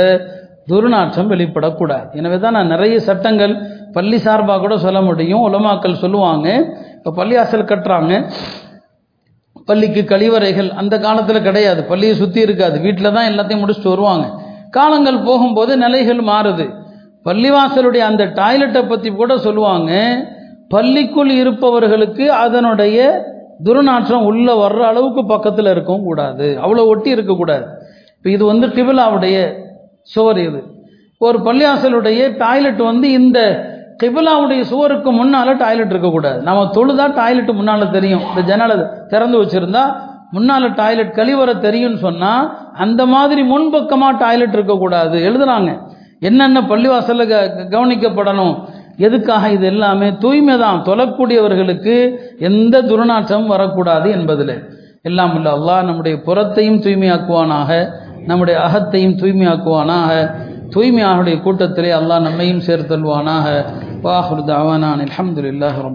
துர்நாற்றம் 0.70 1.30
வெளிப்படக்கூடாது. 1.30 2.06
எனவே 2.12 2.38
தான் 2.38 2.52
நான் 2.52 2.66
நிறைய 2.66 3.00
சட்டங்கள் 3.00 3.54
பள்ளி 3.92 4.18
சார்பாக 4.18 4.60
கூட 4.60 4.78
சொல்ல 4.78 5.00
முடியும். 5.00 5.42
உலமாக்கள் 5.48 6.00
சொல்லுவாங்க. 6.02 6.48
இப்போ 6.96 7.24
பள்ளியாசல் 7.24 7.70
கட்டுறாங்க. 7.72 8.22
பள்ளிக்கு 9.68 10.02
கழிவறைகள் 10.12 10.70
அந்த 10.80 10.94
காலத்தில் 11.04 11.46
கிடையாது. 11.48 11.80
பள்ளியை 11.90 12.14
சுற்றி 12.22 12.40
இருக்காது. 12.40 12.76
வீட்டில் 12.80 13.14
தான் 13.16 13.28
எல்லாத்தையும் 13.30 13.62
முடிச்சுட்டு 13.62 13.94
வருவாங்க. 13.94 14.26
காலங்கள் 14.78 15.18
போகும்போது 15.28 15.72
நிலைகள் 15.84 16.20
மாறுது. 16.32 16.66
பள்ளிவாசலுடைய 17.26 18.02
அந்த 18.10 18.24
டாய்லெட்டை 18.40 18.82
பற்றி 18.88 19.10
கூட 19.10 19.32
சொல்லுவாங்க. 19.46 19.92
பள்ளிக்குள் 20.74 21.30
இருப்பவர்களுக்கு 21.42 22.24
அதனுடைய 22.44 22.98
துர்நாற்றம் 23.66 24.24
உள்ளே 24.30 24.54
வர்ற 24.62 24.80
அளவுக்கு 24.90 25.22
பக்கத்தில் 25.26 25.70
இருக்கவும் 25.74 26.08
கூடாது. 26.10 26.46
அவ்வளோ 26.64 26.84
ஒட்டி 26.92 27.10
இருக்கக்கூடாது 27.10 27.66
இப்போ 28.16 28.28
இது 28.36 28.44
வந்து 28.52 28.66
கிபிலாவுடைய 28.76 29.36
சுவர் 30.14 30.38
இது. 30.38 30.60
ஒரு 31.20 31.38
பள்ளிவாசலுடைய 31.46 32.20
டாய்லெட் 32.42 32.82
வந்து 32.90 33.06
இந்த 33.20 33.38
கிபிலாவுடைய 34.04 34.60
சுவருக்கு 34.60 35.12
முன்னால 35.12 35.56
டாய்லெட் 35.56 35.90
இருக்கக்கூடாது. 35.90 36.42
நம்ம 36.42 36.64
தொழுதா 36.64 37.14
டாய்லெட் 37.14 37.50
முன்னால 37.50 37.90
தெரியும். 37.90 38.20
இந்த 38.28 38.40
ஜன்னலை 38.40 38.76
திறந்து 39.08 39.42
வச்சிருந்தா 39.42 39.94
முன்னால 40.32 40.74
டாய்லெட் 40.74 41.12
கழிவற 41.14 41.58
தெரியும்னு 41.58 41.98
சொன்னா 41.98 42.56
அந்த 42.72 43.06
மாதிரி 43.06 43.42
முன்பக்கமா 43.42 44.18
டாய்லெட் 44.18 44.52
இருக்கக்கூடாது. 44.52 45.18
எழுதுறாங்க. 45.18 45.78
என்னென்ன 46.20 46.60
பள்ளிவாசல்ல 46.60 47.28
க- 47.28 47.66
கவனிக்கப்படணும்? 47.70 48.64
எதுக்காக 48.96 49.50
இது 49.50 49.66
எல்லாமே? 49.66 50.16
தூய்மை 50.16 50.58
தான் 50.58 50.82
தொழக்கூடியவர்களுக்கு 50.84 52.16
எந்த 52.38 52.82
துர்நாற்றமும் 52.82 53.46
வரக்கூடாது 53.46 54.10
என்பதில். 54.10 54.62
எல்லாம் 55.02 55.34
இல்லை 55.34 55.52
அல்லாஹ் 55.52 55.84
நம்முடைய 55.84 56.18
புறத்தையும் 56.26 56.80
தூய்மையாக்குவானாக 56.80 57.88
நம்முடைய 58.26 58.60
அகத்தையும் 58.60 59.16
தூய்மையாக்குவானாக 59.16 60.30
தூய்மையானுடைய 60.70 61.42
கூட்டத்திலே 61.42 61.92
அல்லாஹ் 61.92 62.20
நம்மையும் 62.20 62.62
சேர்த்தல்வானாக. 62.66 63.64
وآخر 64.04 64.40
دعوانا 64.40 64.94
الحمد 64.94 65.38
لله 65.38 65.80
رب 65.80 65.92